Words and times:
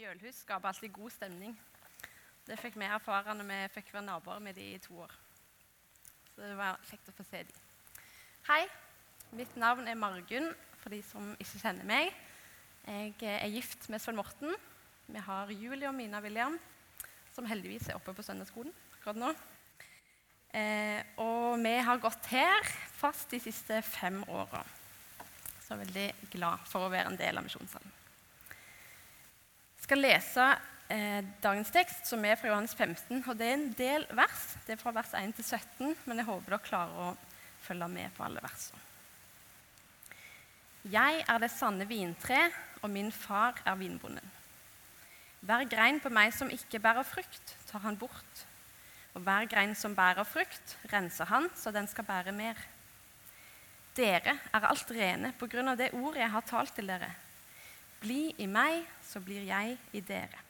Mjølhus 0.00 0.38
skaper 0.46 0.70
alltid 0.70 0.94
god 0.96 1.12
stemning. 1.12 1.50
Det 2.46 2.56
fikk 2.56 2.78
vi 2.80 2.86
erfare 2.88 3.34
når 3.36 3.44
vi 3.50 3.56
fikk 3.74 3.90
være 3.92 4.06
naboer 4.06 4.38
med 4.40 4.56
de 4.56 4.62
i 4.72 4.78
to 4.80 4.94
år. 5.04 5.12
Så 6.30 6.40
det 6.40 6.54
var 6.56 6.80
kjekt 6.88 7.10
å 7.10 7.14
få 7.18 7.26
se 7.28 7.42
de. 7.44 7.56
Hei, 8.46 8.62
mitt 9.36 9.52
navn 9.60 9.90
er 9.92 9.98
Margunn, 10.00 10.48
for 10.80 10.96
de 10.96 11.02
som 11.04 11.34
ikke 11.36 11.60
kjenner 11.60 11.84
meg. 11.84 12.14
Jeg 12.86 13.12
er 13.28 13.52
gift 13.52 13.90
med 13.92 14.00
Svein 14.00 14.16
Morten. 14.16 14.56
Vi 15.04 15.26
har 15.28 15.52
Julie 15.52 15.90
og 15.90 15.98
Mina 15.98 16.24
William, 16.24 16.56
som 17.36 17.52
heldigvis 17.52 17.90
er 17.90 18.00
oppe 18.00 18.16
på 18.16 18.24
søndagsskolen 18.24 18.72
akkurat 18.96 19.20
nå. 19.20 19.34
Eh, 20.56 21.04
og 21.20 21.60
vi 21.60 21.76
har 21.76 22.00
gått 22.00 22.32
her 22.32 22.72
fast 22.96 23.36
de 23.36 23.44
siste 23.50 23.84
fem 23.84 24.24
åra. 24.32 24.64
Så 25.60 25.76
er 25.76 25.84
veldig 25.84 26.10
glad 26.32 26.68
for 26.72 26.88
å 26.88 26.92
være 26.92 27.12
en 27.12 27.20
del 27.20 27.36
av 27.36 27.44
Misjonssalen. 27.44 27.89
Skal 29.90 30.04
lese 30.04 30.44
eh, 30.86 31.24
dagens 31.42 31.72
tekst, 31.74 32.04
som 32.06 32.22
er 32.22 32.36
fra 32.38 32.46
Johannes 32.46 32.76
15. 32.78 33.24
og 33.26 33.34
Det 33.34 33.46
er 33.48 33.56
en 33.56 33.72
del 33.74 34.04
vers. 34.14 34.42
Det 34.62 34.76
er 34.76 34.78
fra 34.78 34.92
vers 34.94 35.16
1 35.18 35.32
til 35.34 35.46
17, 35.48 35.96
men 36.06 36.20
jeg 36.20 36.28
håper 36.28 36.52
dere 36.52 36.62
klarer 36.62 37.00
å 37.02 37.06
følge 37.64 37.88
med 37.90 38.12
på 38.14 38.22
alle 38.22 38.38
versene. 38.44 38.78
Jeg 40.94 41.24
er 41.24 41.40
det 41.42 41.48
sanne 41.50 41.88
vintre, 41.90 42.38
og 42.84 42.92
min 42.94 43.10
far 43.10 43.58
er 43.66 43.80
vinbonden. 43.80 44.36
Hver 45.42 45.66
grein 45.72 45.98
på 45.98 46.12
meg 46.14 46.36
som 46.38 46.52
ikke 46.54 46.78
bærer 46.84 47.08
frukt, 47.08 47.56
tar 47.72 47.82
han 47.82 47.98
bort. 47.98 48.44
Og 49.18 49.24
hver 49.26 49.48
grein 49.50 49.74
som 49.74 49.96
bærer 49.98 50.22
frukt, 50.22 50.76
renser 50.92 51.26
han, 51.32 51.48
så 51.58 51.72
den 51.74 51.90
skal 51.90 52.06
bære 52.06 52.36
mer. 52.38 52.62
Dere 53.98 54.36
er 54.38 54.68
alt 54.70 54.94
rene 54.94 55.32
på 55.34 55.50
grunn 55.50 55.74
av 55.74 55.82
det 55.82 55.90
ordet 55.98 56.22
jeg 56.22 56.32
har 56.36 56.46
talt 56.46 56.76
til 56.78 56.94
dere. 56.94 57.10
Bli 58.00 58.34
i 58.40 58.46
meg, 58.48 58.86
så 59.04 59.20
blir 59.20 59.44
jeg 59.44 59.76
i 59.92 60.00
dere. 60.00 60.40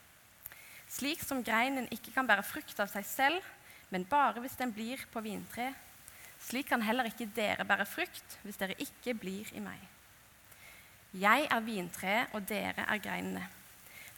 Slik 0.91 1.23
som 1.23 1.43
greinen 1.47 1.89
ikke 1.91 2.13
kan 2.15 2.27
bære 2.27 2.47
frukt 2.47 2.79
av 2.83 2.91
seg 2.91 3.07
selv, 3.07 3.47
men 3.91 4.07
bare 4.07 4.43
hvis 4.43 4.59
den 4.59 4.73
blir 4.75 5.03
på 5.11 5.23
vintreet, 5.23 5.75
slik 6.41 6.71
kan 6.71 6.83
heller 6.83 7.11
ikke 7.11 7.29
dere 7.37 7.67
bære 7.69 7.87
frukt 7.87 8.39
hvis 8.43 8.59
dere 8.59 8.79
ikke 8.81 9.15
blir 9.19 9.51
i 9.55 9.63
meg. 9.63 9.81
Jeg 11.13 11.49
er 11.51 11.65
vintreet, 11.67 12.31
og 12.33 12.47
dere 12.49 12.87
er 12.87 13.03
greinene. 13.03 13.49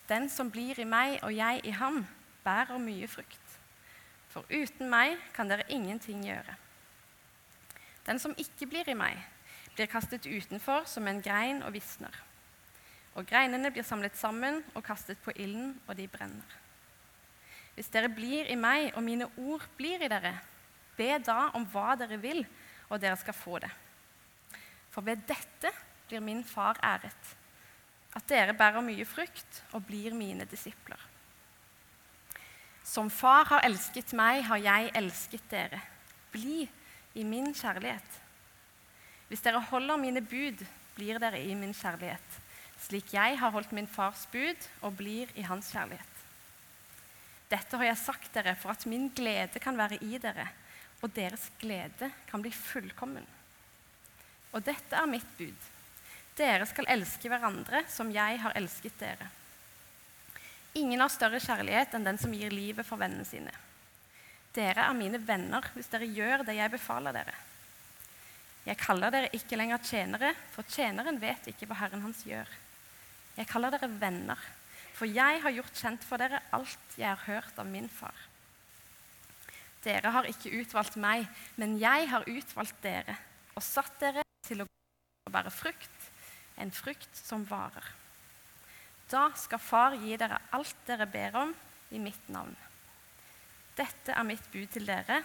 Den 0.08 0.28
som 0.28 0.50
blir 0.52 0.76
i 0.80 0.84
meg 0.84 1.22
og 1.22 1.32
jeg 1.32 1.62
i 1.64 1.72
ham, 1.72 2.02
bærer 2.44 2.78
mye 2.78 3.08
frukt. 3.08 3.56
For 4.28 4.44
uten 4.52 4.90
meg 4.92 5.16
kan 5.32 5.48
dere 5.48 5.64
ingenting 5.72 6.24
gjøre. 6.26 6.56
Den 8.06 8.18
som 8.18 8.36
ikke 8.36 8.68
blir 8.68 8.88
i 8.88 8.98
meg, 8.98 9.16
blir 9.76 9.88
kastet 9.88 10.26
utenfor 10.26 10.84
som 10.84 11.08
en 11.08 11.22
grein 11.22 11.62
og 11.62 11.72
visner. 11.72 12.12
Og 13.12 13.28
greinene 13.28 13.70
blir 13.72 13.84
samlet 13.84 14.16
sammen 14.16 14.62
og 14.72 14.84
kastet 14.86 15.20
på 15.20 15.34
ilden, 15.36 15.74
og 15.86 15.96
de 15.98 16.08
brenner. 16.08 16.58
Hvis 17.76 17.90
dere 17.92 18.08
blir 18.12 18.48
i 18.52 18.56
meg, 18.56 18.90
og 18.96 19.04
mine 19.04 19.28
ord 19.40 19.64
blir 19.76 20.00
i 20.04 20.10
dere, 20.12 20.34
be 20.96 21.10
da 21.24 21.50
om 21.56 21.64
hva 21.72 21.92
dere 22.00 22.18
vil, 22.20 22.42
og 22.88 23.00
dere 23.00 23.16
skal 23.20 23.36
få 23.36 23.60
det. 23.64 23.70
For 24.92 25.04
ved 25.04 25.24
dette 25.28 25.72
blir 26.08 26.24
min 26.24 26.42
far 26.44 26.80
æret, 26.84 27.32
at 28.12 28.28
dere 28.28 28.56
bærer 28.56 28.84
mye 28.84 29.06
frukt 29.08 29.62
og 29.72 29.86
blir 29.88 30.12
mine 30.16 30.44
disipler. 30.48 31.00
Som 32.84 33.08
far 33.12 33.46
har 33.48 33.64
elsket 33.64 34.12
meg, 34.16 34.42
har 34.44 34.60
jeg 34.60 34.92
elsket 34.98 35.44
dere. 35.52 35.80
Bli 36.32 36.66
i 37.14 37.24
min 37.24 37.52
kjærlighet. 37.54 38.18
Hvis 39.28 39.44
dere 39.44 39.62
holder 39.70 40.00
mine 40.00 40.20
bud, 40.20 40.64
blir 40.96 41.20
dere 41.22 41.40
i 41.40 41.54
min 41.56 41.72
kjærlighet 41.76 42.41
slik 42.82 43.12
jeg 43.14 43.38
har 43.38 43.52
holdt 43.54 43.72
min 43.76 43.88
fars 43.90 44.24
bud 44.32 44.66
og 44.82 44.96
blir 44.98 45.30
i 45.38 45.44
hans 45.46 45.70
kjærlighet. 45.72 46.08
Dette 47.52 47.76
har 47.76 47.90
jeg 47.90 48.00
sagt 48.00 48.32
dere 48.34 48.54
for 48.56 48.72
at 48.72 48.86
min 48.88 49.10
glede 49.12 49.60
kan 49.60 49.76
være 49.76 50.00
i 50.00 50.18
dere, 50.20 50.48
og 51.02 51.12
deres 51.12 51.50
glede 51.60 52.08
kan 52.28 52.42
bli 52.42 52.52
fullkommen. 52.54 53.26
Og 54.52 54.64
dette 54.64 54.96
er 54.96 55.08
mitt 55.10 55.28
bud. 55.38 55.68
Dere 56.36 56.64
skal 56.68 56.88
elske 56.94 57.28
hverandre 57.28 57.82
som 57.92 58.12
jeg 58.12 58.40
har 58.40 58.56
elsket 58.56 58.96
dere. 59.00 59.28
Ingen 60.80 61.04
har 61.04 61.12
større 61.12 61.40
kjærlighet 61.42 61.92
enn 61.96 62.06
den 62.06 62.20
som 62.20 62.32
gir 62.32 62.52
livet 62.52 62.88
for 62.88 63.00
vennene 63.00 63.26
sine. 63.28 63.52
Dere 64.56 64.86
er 64.88 64.96
mine 64.96 65.20
venner 65.20 65.66
hvis 65.74 65.90
dere 65.92 66.08
gjør 66.08 66.46
det 66.48 66.56
jeg 66.56 66.72
befaler 66.72 67.16
dere. 67.16 67.34
Jeg 68.64 68.78
kaller 68.78 69.12
dere 69.12 69.32
ikke 69.34 69.58
lenger 69.58 69.82
tjenere, 69.82 70.32
for 70.54 70.64
tjeneren 70.70 71.18
vet 71.20 71.48
ikke 71.50 71.66
hva 71.66 71.80
Herren 71.80 72.04
hans 72.04 72.22
gjør. 72.24 72.48
Jeg 73.36 73.48
kaller 73.48 73.72
dere 73.72 73.88
venner, 73.88 74.40
for 74.92 75.08
jeg 75.08 75.40
har 75.42 75.54
gjort 75.56 75.78
kjent 75.78 76.04
for 76.04 76.20
dere 76.20 76.42
alt 76.52 76.98
jeg 76.98 77.08
har 77.08 77.24
hørt 77.26 77.58
av 77.58 77.68
min 77.68 77.88
far. 77.88 78.16
Dere 79.82 80.12
har 80.14 80.28
ikke 80.30 80.52
utvalgt 80.60 80.98
meg, 81.00 81.24
men 81.58 81.78
jeg 81.80 82.06
har 82.12 82.28
utvalgt 82.28 82.82
dere 82.84 83.16
og 83.56 83.64
satt 83.64 83.96
dere 84.00 84.22
til 84.46 84.62
å 84.62 84.68
bære 85.32 85.50
frukt, 85.52 86.08
en 86.60 86.70
frukt 86.74 87.16
som 87.18 87.46
varer. 87.48 87.88
Da 89.10 89.26
skal 89.36 89.60
Far 89.60 89.96
gi 90.00 90.16
dere 90.16 90.38
alt 90.56 90.76
dere 90.86 91.08
ber 91.10 91.34
om 91.42 91.50
i 91.92 92.00
mitt 92.00 92.28
navn. 92.32 92.54
Dette 93.76 94.14
er 94.14 94.24
mitt 94.28 94.44
bud 94.52 94.70
til 94.72 94.86
dere. 94.88 95.22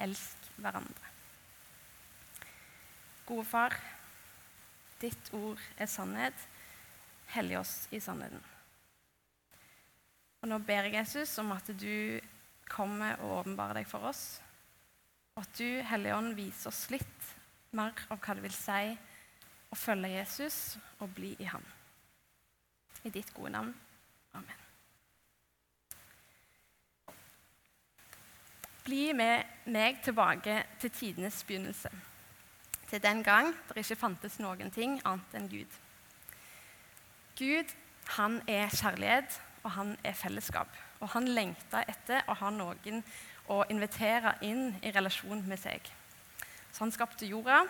Elsk 0.00 0.46
hverandre. 0.60 1.10
Gode 3.28 3.44
Far, 3.48 3.76
ditt 5.02 5.28
ord 5.36 5.60
er 5.76 5.90
sannhet. 5.90 6.46
Hellig 7.34 7.58
oss 7.60 7.74
i 7.94 8.00
sannheten. 8.02 8.42
Og 10.40 10.48
Nå 10.48 10.58
ber 10.64 10.88
jeg 10.88 10.96
Jesus 10.96 11.36
om 11.42 11.52
at 11.52 11.68
du 11.78 12.20
kommer 12.70 13.20
og 13.20 13.40
åpenbarer 13.42 13.80
deg 13.80 13.90
for 13.90 14.08
oss. 14.08 14.40
Og 15.36 15.44
at 15.44 15.58
du, 15.58 15.80
Hellige 15.86 16.16
Ånd, 16.16 16.34
viser 16.38 16.70
oss 16.72 16.86
litt 16.92 17.28
mer 17.76 17.94
av 18.10 18.18
hva 18.18 18.34
det 18.36 18.44
vil 18.46 18.56
si 18.56 18.96
å 19.70 19.78
følge 19.78 20.10
Jesus 20.16 20.56
og 20.98 21.12
bli 21.14 21.34
i 21.38 21.46
ham. 21.50 21.62
I 23.06 23.12
ditt 23.14 23.30
gode 23.36 23.52
navn. 23.54 23.70
Amen. 24.34 24.66
Bli 28.84 29.12
med 29.14 29.68
meg 29.70 30.00
tilbake 30.02 30.56
til 30.80 30.90
tidenes 30.90 31.44
begynnelse. 31.46 31.92
Til 32.90 33.02
den 33.02 33.22
gang 33.22 33.52
det 33.68 33.84
ikke 33.84 34.00
fantes 34.00 34.40
noen 34.42 34.72
ting 34.74 34.98
annet 35.04 35.38
enn 35.38 35.48
Gud. 35.52 35.80
Gud 37.40 37.72
han 38.16 38.40
er 38.48 38.68
kjærlighet, 38.68 39.36
og 39.64 39.70
han 39.72 39.94
er 40.04 40.16
fellesskap. 40.16 40.68
Og 41.00 41.08
han 41.14 41.28
lengta 41.32 41.80
etter 41.88 42.26
å 42.28 42.36
ha 42.36 42.50
noen 42.52 43.00
å 43.50 43.62
invitere 43.72 44.34
inn 44.44 44.74
i 44.84 44.92
relasjon 44.92 45.40
med 45.48 45.60
seg. 45.60 45.86
Så 46.70 46.84
han 46.84 46.92
skapte 46.92 47.28
jorda, 47.28 47.62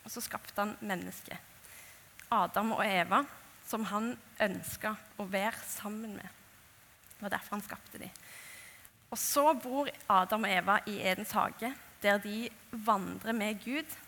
og 0.00 0.12
så 0.12 0.22
skapte 0.24 0.62
han 0.62 0.76
mennesket. 0.80 1.36
Adam 2.32 2.72
og 2.76 2.84
Eva, 2.86 3.24
som 3.66 3.84
han 3.90 4.14
ønska 4.40 4.94
å 5.20 5.26
være 5.28 5.60
sammen 5.68 6.16
med. 6.16 6.38
Det 7.16 7.26
var 7.26 7.34
derfor 7.36 7.58
han 7.58 7.66
skapte 7.66 8.00
dem. 8.00 8.14
Og 9.10 9.18
så 9.18 9.44
bor 9.58 9.90
Adam 10.08 10.46
og 10.46 10.54
Eva 10.54 10.78
i 10.88 10.96
Edens 11.02 11.34
hage, 11.36 11.72
der 12.00 12.22
de 12.22 12.48
vandrer 12.70 13.36
med 13.36 13.60
Gud. 13.64 13.98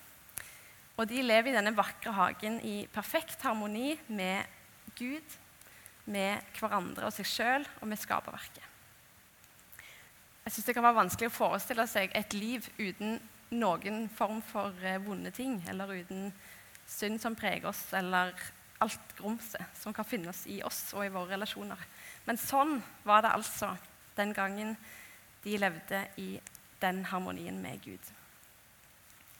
Og 0.96 1.08
de 1.10 1.22
lever 1.24 1.50
i 1.50 1.56
denne 1.56 1.74
vakre 1.76 2.14
hagen 2.16 2.60
i 2.64 2.86
perfekt 2.92 3.42
harmoni 3.42 3.96
med 4.08 4.61
Gud, 4.98 5.38
med 6.04 6.42
hverandre 6.58 7.06
og 7.06 7.14
seg 7.14 7.28
sjøl 7.28 7.66
og 7.80 7.88
med 7.90 8.00
skaperverket. 8.00 8.64
Jeg 10.42 10.54
syns 10.54 10.66
det 10.66 10.74
kan 10.74 10.84
være 10.84 10.98
vanskelig 10.98 11.30
å 11.30 11.34
forestille 11.36 11.86
seg 11.86 12.14
et 12.18 12.34
liv 12.34 12.66
uten 12.80 13.20
noen 13.54 14.08
form 14.10 14.40
for 14.42 14.74
eh, 14.82 14.98
vonde 15.04 15.30
ting, 15.34 15.60
eller 15.70 15.92
uten 16.02 16.32
synd 16.88 17.20
som 17.22 17.36
preger 17.38 17.70
oss, 17.70 17.84
eller 17.94 18.34
alt 18.82 19.14
grumset 19.18 19.78
som 19.78 19.94
kan 19.94 20.08
finnes 20.08 20.42
i 20.50 20.58
oss 20.66 20.88
og 20.96 21.06
i 21.06 21.12
våre 21.12 21.36
relasjoner. 21.36 21.78
Men 22.26 22.40
sånn 22.40 22.80
var 23.06 23.22
det 23.22 23.34
altså 23.36 23.70
den 24.16 24.34
gangen 24.34 24.74
de 25.44 25.58
levde 25.60 26.02
i 26.18 26.34
den 26.82 27.04
harmonien 27.06 27.60
med 27.62 27.78
Gud. 27.84 28.10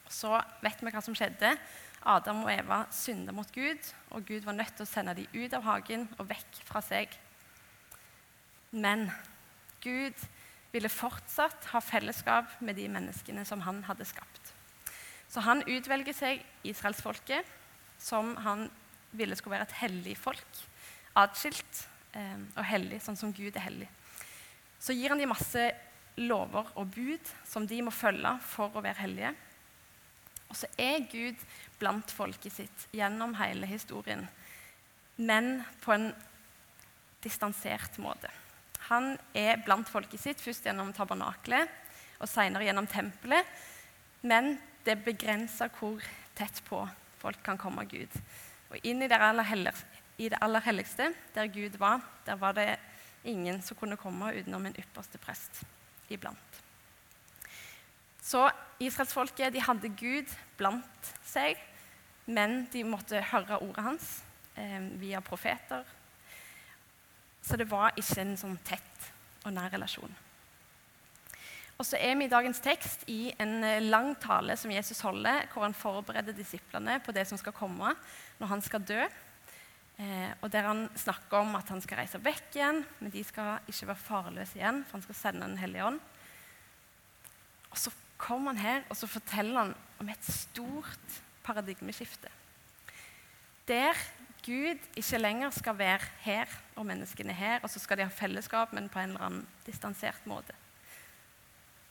Så 0.07 0.31
vet 0.63 0.79
vi 0.79 0.93
hva 0.93 1.01
som 1.03 1.15
skjedde 1.17 1.51
Adam 2.05 2.43
og 2.43 2.51
Eva 2.51 2.83
synda 2.91 3.33
mot 3.35 3.49
Gud, 3.55 3.91
og 4.11 4.25
Gud 4.27 4.43
var 4.45 4.57
nødt 4.57 4.75
til 4.77 4.85
å 4.85 4.89
sende 4.89 5.15
dem 5.17 5.29
ut 5.33 5.53
av 5.55 5.63
hagen 5.67 6.07
og 6.17 6.27
vekk 6.29 6.59
fra 6.67 6.81
seg. 6.83 7.13
Men 8.71 9.07
Gud 9.83 10.17
ville 10.73 10.89
fortsatt 10.89 11.69
ha 11.71 11.81
fellesskap 11.83 12.57
med 12.65 12.79
de 12.79 12.87
menneskene 12.89 13.45
som 13.45 13.61
han 13.63 13.83
hadde 13.87 14.07
skapt. 14.09 14.53
Så 15.29 15.43
han 15.45 15.63
utvelger 15.69 16.15
seg 16.17 16.41
israelsfolket, 16.67 17.45
som 18.01 18.33
han 18.43 18.67
ville 19.13 19.37
skulle 19.37 19.57
være 19.57 19.69
et 19.69 19.79
hellig 19.83 20.17
folk. 20.17 20.61
Atskilt 21.17 21.85
eh, 22.17 22.39
og 22.57 22.65
hellig, 22.65 22.99
sånn 23.05 23.17
som 23.17 23.33
Gud 23.33 23.53
er 23.53 23.67
hellig. 23.67 23.89
Så 24.81 24.95
gir 24.97 25.13
han 25.13 25.21
dem 25.21 25.31
masse 25.31 25.69
lover 26.19 26.69
og 26.77 26.89
bud 26.93 27.29
som 27.47 27.65
de 27.69 27.79
må 27.85 27.93
følge 27.93 28.33
for 28.45 28.73
å 28.73 28.83
være 28.83 29.05
hellige. 29.05 29.33
Og 30.53 30.59
så 30.59 30.69
er 30.77 31.07
Gud 31.09 31.39
blant 31.81 32.13
folket 32.13 32.53
sitt 32.53 32.85
gjennom 32.93 33.33
hele 33.39 33.65
historien, 33.65 34.27
men 35.17 35.63
på 35.81 35.95
en 35.95 36.11
distansert 37.25 37.97
måte. 37.97 38.29
Han 38.91 39.15
er 39.33 39.63
blant 39.65 39.89
folket 39.89 40.21
sitt, 40.21 40.41
først 40.43 40.67
gjennom 40.67 40.91
tabernaklet 40.93 41.71
og 42.21 42.29
senere 42.29 42.67
gjennom 42.67 42.85
tempelet. 42.91 43.47
Men 44.21 44.57
det 44.85 44.99
begrenser 45.05 45.71
hvor 45.79 46.03
tett 46.37 46.61
på 46.67 46.83
folk 47.21 47.41
kan 47.45 47.57
komme 47.57 47.87
Gud. 47.89 48.11
Og 48.69 48.85
inn 48.85 49.01
i 49.01 49.09
det 49.09 49.17
aller 49.17 49.47
helligste, 50.67 51.09
der 51.33 51.49
Gud 51.49 51.79
var, 51.81 52.03
der 52.27 52.37
var 52.37 52.53
det 52.59 52.75
ingen 53.23 53.61
som 53.65 53.79
kunne 53.79 53.97
komme 53.97 54.35
utenom 54.35 54.69
en 54.69 54.77
ypperste 54.77 55.17
prest 55.23 55.63
iblant. 56.13 56.62
Så 58.23 58.45
israelsfolket 58.79 59.57
hadde 59.65 59.91
Gud 59.99 60.31
blant 60.57 61.13
seg, 61.27 61.59
men 62.25 62.63
de 62.71 62.85
måtte 62.87 63.19
høre 63.33 63.59
ordet 63.59 63.83
hans 63.83 64.11
eh, 64.55 64.79
via 65.01 65.19
profeter. 65.23 65.83
Så 67.43 67.59
det 67.59 67.67
var 67.67 67.91
ikke 67.99 68.21
en 68.23 68.37
sånn 68.39 68.55
tett 68.63 69.09
og 69.43 69.51
nær 69.51 69.73
relasjon. 69.73 70.13
Og 71.73 71.87
så 71.87 71.97
er 71.99 72.13
vi 72.15 72.29
i 72.29 72.31
dagens 72.31 72.61
tekst 72.63 73.03
i 73.11 73.33
en 73.43 73.57
eh, 73.67 73.83
lang 73.83 74.13
tale 74.23 74.55
som 74.59 74.71
Jesus 74.71 75.03
holder, 75.03 75.49
hvor 75.51 75.65
han 75.65 75.75
forbereder 75.75 76.35
disiplene 76.37 76.99
på 77.03 77.11
det 77.15 77.25
som 77.27 77.39
skal 77.41 77.55
komme 77.57 77.91
når 78.39 78.51
han 78.53 78.63
skal 78.63 78.85
dø. 78.87 79.01
Eh, 79.99 80.31
og 80.39 80.47
der 80.53 80.69
han 80.69 80.85
snakker 80.95 81.41
om 81.43 81.57
at 81.59 81.67
han 81.73 81.83
skal 81.83 81.99
reise 81.99 82.23
vekk 82.23 82.55
igjen, 82.55 82.79
men 83.01 83.11
de 83.11 83.25
skal 83.27 83.67
ikke 83.67 83.91
være 83.91 84.05
farløse 84.05 84.61
igjen, 84.61 84.79
for 84.87 85.01
han 85.01 85.05
skal 85.09 85.19
sende 85.19 85.49
Den 85.49 85.59
hellige 85.59 85.89
ånd. 85.91 85.99
Og 87.73 87.81
så 87.81 87.91
kommer 88.17 88.53
han 88.53 88.61
her 88.63 88.83
og 88.89 88.97
så 88.97 89.07
forteller 89.07 89.59
han 89.59 89.75
om 89.99 90.09
et 90.09 90.25
stort 90.25 91.21
paradigmeskifte. 91.43 92.31
Der 93.67 93.97
Gud 94.45 94.79
ikke 94.95 95.17
lenger 95.17 95.49
skal 95.49 95.77
være 95.77 95.99
her, 96.19 96.45
og 96.75 96.85
menneskene 96.85 97.33
her, 97.33 97.59
og 97.63 97.69
så 97.69 97.79
skal 97.79 97.97
de 97.97 98.03
ha 98.03 98.11
fellesskap, 98.11 98.73
men 98.73 98.89
på 98.89 98.99
en 98.99 99.13
eller 99.13 99.21
annen 99.23 99.45
distansert 99.65 100.25
måte. 100.27 100.51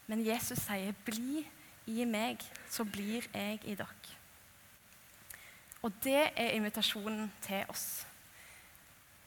Men 0.07 0.25
Jesus 0.25 0.59
sier, 0.59 0.93
'Bli 1.05 1.47
i 1.85 2.05
meg, 2.05 2.37
så 2.69 2.83
blir 2.83 3.25
jeg 3.33 3.59
i 3.63 3.75
dere'. 3.75 4.17
Og 5.81 5.91
det 6.03 6.29
er 6.35 6.53
invitasjonen 6.55 7.31
til 7.41 7.65
oss. 7.69 8.05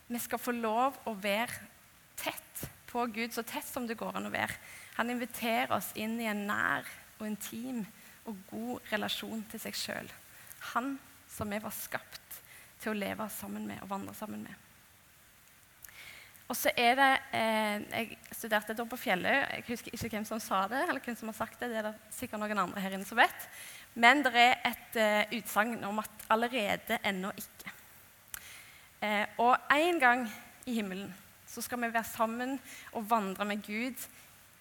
Vi 0.08 0.18
skal 0.18 0.38
få 0.38 0.50
lov 0.50 0.94
å 1.04 1.14
være 1.14 1.52
tett 2.16 2.70
på 2.86 3.06
Gud, 3.06 3.32
så 3.32 3.42
tett 3.42 3.66
som 3.66 3.86
det 3.88 3.98
går 3.98 4.16
an 4.16 4.26
å 4.26 4.30
være. 4.30 4.54
Han 4.96 5.10
inviterer 5.12 5.72
oss 5.76 5.90
inn 5.94 6.18
i 6.20 6.28
en 6.30 6.46
nær 6.48 6.86
og 7.18 7.26
intim 7.28 7.84
og 8.26 8.36
god 8.50 8.92
relasjon 8.92 9.44
til 9.50 9.62
seg 9.62 9.76
sjøl. 9.76 10.12
Han 10.72 10.96
som 11.30 11.50
vi 11.52 11.60
var 11.62 11.74
skapt 11.74 12.40
til 12.80 12.92
å 12.92 12.98
leve 12.98 13.28
sammen 13.32 13.66
med 13.68 13.82
og 13.84 13.90
vandre 13.90 14.14
sammen 14.16 14.44
med. 14.46 14.62
Og 16.46 16.54
så 16.54 16.70
er 16.78 16.94
det, 16.94 17.12
eh, 17.32 17.82
Jeg 17.90 18.18
studerte 18.32 18.72
et 18.72 18.80
år 18.80 18.86
på 18.86 18.96
Fjelløy. 18.96 19.38
Jeg 19.50 19.64
husker 19.66 19.90
ikke 19.92 20.08
hvem 20.08 20.24
som 20.24 20.40
sa 20.40 20.68
det. 20.68 20.88
eller 20.88 21.00
hvem 21.00 21.16
som 21.16 21.28
har 21.28 21.34
sagt 21.34 21.60
Det 21.60 21.68
det 21.68 21.76
er 21.78 21.82
det 21.82 21.94
sikkert 22.10 22.40
noen 22.40 22.58
andre 22.58 22.80
her 22.80 22.90
inne 22.90 23.04
som 23.04 23.18
vet. 23.18 23.48
Men 23.94 24.22
det 24.22 24.34
er 24.34 24.56
et 24.64 24.96
eh, 24.96 25.38
utsagn 25.38 25.84
om 25.84 25.98
at 25.98 26.10
'allerede, 26.30 26.98
ennå 27.04 27.32
ikke'. 27.32 27.72
Eh, 29.02 29.26
og 29.38 29.56
en 29.70 30.00
gang 30.00 30.32
i 30.66 30.74
himmelen 30.74 31.14
så 31.46 31.62
skal 31.62 31.78
vi 31.80 31.92
være 31.92 32.04
sammen 32.04 32.60
og 32.92 33.10
vandre 33.10 33.44
med 33.44 33.62
Gud 33.62 34.06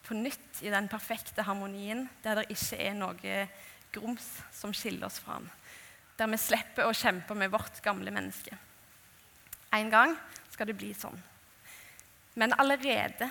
på 0.05 0.17
nytt 0.17 0.61
i 0.61 0.71
den 0.73 0.87
perfekte 0.91 1.45
harmonien, 1.47 2.05
der 2.23 2.41
det 2.41 2.49
ikke 2.53 2.79
er 2.81 2.97
noe 2.97 3.37
grums 3.95 4.27
som 4.53 4.73
skiller 4.75 5.09
oss 5.09 5.21
fra 5.23 5.39
ham 5.39 5.49
der 6.15 6.31
vi 6.31 6.39
slipper 6.39 6.87
å 6.87 6.95
kjempe 6.95 7.35
med 7.35 7.51
vårt 7.51 7.81
gamle 7.83 8.11
menneske. 8.13 8.55
En 9.75 9.89
gang 9.91 10.15
skal 10.51 10.69
det 10.69 10.77
bli 10.79 10.93
sånn. 10.95 11.17
Men 12.39 12.55
allerede 12.59 13.27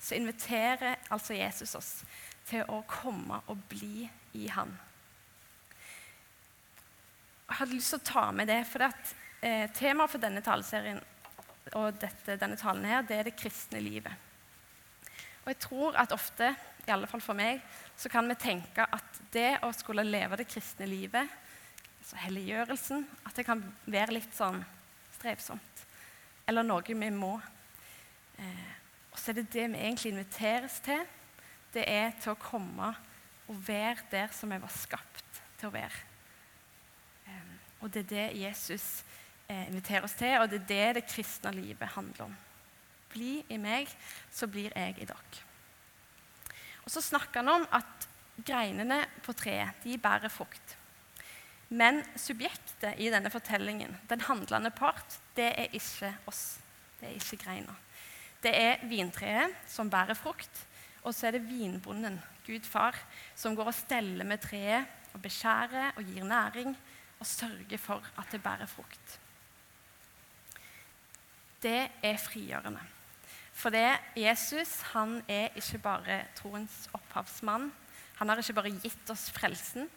så 0.00 0.16
inviterer 0.16 1.00
altså 1.12 1.36
Jesus 1.36 1.74
oss 1.78 1.92
til 2.48 2.64
å 2.72 2.82
komme 2.88 3.38
og 3.52 3.60
bli 3.70 4.08
i 4.36 4.48
Han. 4.50 4.72
Jeg 7.52 7.58
hadde 7.60 7.76
lyst 7.76 7.92
til 7.92 8.00
å 8.00 8.08
ta 8.08 8.24
med 8.32 8.48
det, 8.48 8.62
for 8.64 8.86
eh, 8.88 9.68
temaet 9.76 10.10
for 10.10 10.22
denne 10.22 10.40
taleserien 10.44 11.00
og 11.76 11.98
dette, 12.00 12.38
denne 12.40 12.56
talen 12.58 12.86
her, 12.88 13.04
det 13.06 13.18
er 13.18 13.28
det 13.28 13.36
kristne 13.36 13.80
livet. 13.84 14.31
Og 15.42 15.50
jeg 15.50 15.58
tror 15.64 15.96
at 15.98 16.14
ofte, 16.14 16.52
i 16.86 16.90
alle 16.90 17.08
fall 17.10 17.22
for 17.22 17.38
meg, 17.38 17.62
så 17.98 18.10
kan 18.10 18.26
vi 18.30 18.38
tenke 18.38 18.86
at 18.86 19.22
det 19.34 19.58
å 19.62 19.70
skulle 19.74 20.04
leve 20.06 20.38
det 20.40 20.48
kristne 20.50 20.86
livet 20.90 21.38
altså 22.02 22.18
helliggjørelsen, 22.18 23.04
at 23.26 23.36
det 23.38 23.44
kan 23.46 23.60
være 23.86 24.16
litt 24.16 24.34
sånn 24.34 24.58
strevsomt. 25.14 25.82
Eller 26.50 26.66
noe 26.66 26.82
vi 26.82 27.10
må. 27.14 27.36
Eh, 28.42 28.70
og 29.12 29.20
så 29.20 29.30
er 29.30 29.38
det 29.38 29.52
det 29.54 29.68
vi 29.70 29.78
egentlig 29.78 30.10
inviteres 30.10 30.80
til. 30.82 31.04
Det 31.72 31.84
er 31.86 32.10
til 32.18 32.34
å 32.34 32.40
komme 32.42 32.90
og 33.46 33.60
være 33.68 34.08
der 34.10 34.34
som 34.34 34.50
vi 34.50 34.58
var 34.62 34.74
skapt 34.74 35.42
til 35.60 35.70
å 35.70 35.74
være. 35.76 36.02
Eh, 37.30 37.52
og 37.80 37.92
det 37.94 38.02
er 38.02 38.10
det 38.10 38.26
Jesus 38.42 39.04
eh, 39.46 39.68
inviterer 39.68 40.08
oss 40.08 40.18
til, 40.18 40.34
og 40.40 40.50
det 40.50 40.64
er 40.64 40.68
det 40.72 40.88
det 40.98 41.06
kristne 41.06 41.54
livet 41.54 41.94
handler 41.94 42.26
om. 42.26 42.34
Bli 43.12 43.42
i 43.52 43.58
meg, 43.60 43.90
så 44.32 44.48
blir 44.50 44.72
jeg 44.74 44.98
i 44.98 45.08
dere. 45.08 45.42
Og 46.82 46.90
Så 46.90 47.00
snakker 47.00 47.42
han 47.42 47.62
om 47.62 47.66
at 47.70 48.08
greinene 48.42 49.04
på 49.22 49.34
treet 49.36 49.84
de 49.84 49.98
bærer 49.98 50.32
frukt. 50.32 50.76
Men 51.72 52.02
subjektet 52.18 52.98
i 53.00 53.08
denne 53.12 53.30
fortellingen, 53.32 53.94
den 54.08 54.20
handlende 54.26 54.70
part, 54.70 55.20
det 55.36 55.52
er 55.56 55.72
ikke 55.72 56.10
oss. 56.28 56.58
Det 57.00 57.08
er 57.08 57.16
ikke 57.16 57.38
greina. 57.44 57.76
Det 58.42 58.52
er 58.52 58.82
vintreet 58.90 59.54
som 59.70 59.90
bærer 59.90 60.18
frukt, 60.18 60.66
og 61.02 61.14
så 61.14 61.28
er 61.28 61.38
det 61.38 61.46
vinbonden, 61.48 62.20
Gud 62.42 62.66
far, 62.66 62.96
som 63.38 63.54
går 63.54 63.70
og 63.70 63.76
steller 63.76 64.26
med 64.26 64.42
treet 64.42 65.14
og 65.14 65.22
beskjærer 65.22 65.94
og 65.96 66.02
gir 66.04 66.26
næring 66.26 66.74
og 67.20 67.26
sørger 67.26 67.78
for 67.78 68.02
at 68.18 68.32
det 68.34 68.42
bærer 68.42 68.66
frukt. 68.66 69.18
Det 71.62 71.86
er 72.02 72.18
frigjørende. 72.18 72.82
For 73.52 73.70
det, 73.70 73.98
Jesus 74.16 74.80
han 74.94 75.20
er 75.28 75.52
ikke 75.58 75.78
bare 75.82 76.18
troens 76.38 76.88
opphavsmann. 76.96 77.70
Han 78.18 78.28
har 78.28 78.40
ikke 78.40 78.56
bare 78.56 78.72
gitt 78.82 79.10
oss 79.12 79.28
frelsen, 79.34 79.88